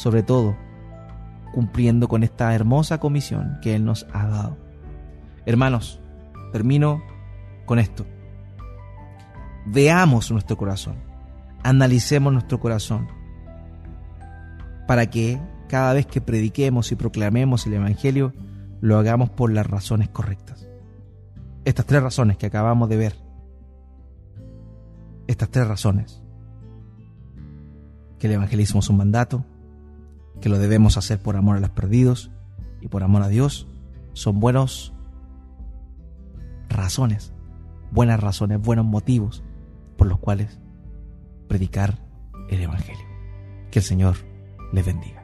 sobre 0.00 0.22
todo 0.22 0.56
cumpliendo 1.52 2.08
con 2.08 2.22
esta 2.22 2.54
hermosa 2.54 2.98
comisión 2.98 3.58
que 3.60 3.74
Él 3.74 3.84
nos 3.84 4.06
ha 4.12 4.26
dado. 4.26 4.56
Hermanos, 5.46 6.00
termino 6.52 7.02
con 7.66 7.78
esto 7.78 8.06
veamos 9.66 10.30
nuestro 10.30 10.56
corazón, 10.56 10.96
analicemos 11.62 12.32
nuestro 12.32 12.60
corazón, 12.60 13.08
para 14.86 15.08
que 15.08 15.40
cada 15.68 15.92
vez 15.92 16.06
que 16.06 16.20
prediquemos 16.20 16.90
y 16.90 16.96
proclamemos 16.96 17.66
el 17.66 17.74
Evangelio, 17.74 18.32
lo 18.80 18.98
hagamos 18.98 19.30
por 19.30 19.52
las 19.52 19.66
razones 19.66 20.08
correctas. 20.08 20.66
Estas 21.64 21.86
tres 21.86 22.02
razones 22.02 22.36
que 22.36 22.46
acabamos 22.46 22.88
de 22.88 22.96
ver, 22.96 23.14
estas 25.26 25.50
tres 25.50 25.68
razones, 25.68 26.22
que 28.18 28.26
el 28.26 28.34
evangelismo 28.34 28.80
es 28.80 28.88
un 28.90 28.96
mandato, 28.96 29.44
que 30.40 30.48
lo 30.48 30.58
debemos 30.58 30.96
hacer 30.96 31.20
por 31.20 31.36
amor 31.36 31.56
a 31.56 31.60
los 31.60 31.70
perdidos 31.70 32.30
y 32.80 32.88
por 32.88 33.02
amor 33.02 33.22
a 33.22 33.28
Dios, 33.28 33.66
son 34.12 34.40
buenos 34.40 34.92
razones, 36.68 37.32
buenas 37.90 38.20
razones, 38.20 38.60
buenos 38.60 38.86
motivos 38.86 39.42
por 39.96 40.06
los 40.06 40.18
cuales 40.18 40.58
predicar 41.48 41.98
el 42.48 42.62
Evangelio. 42.62 43.04
Que 43.70 43.80
el 43.80 43.84
Señor 43.84 44.16
les 44.72 44.84
bendiga. 44.84 45.19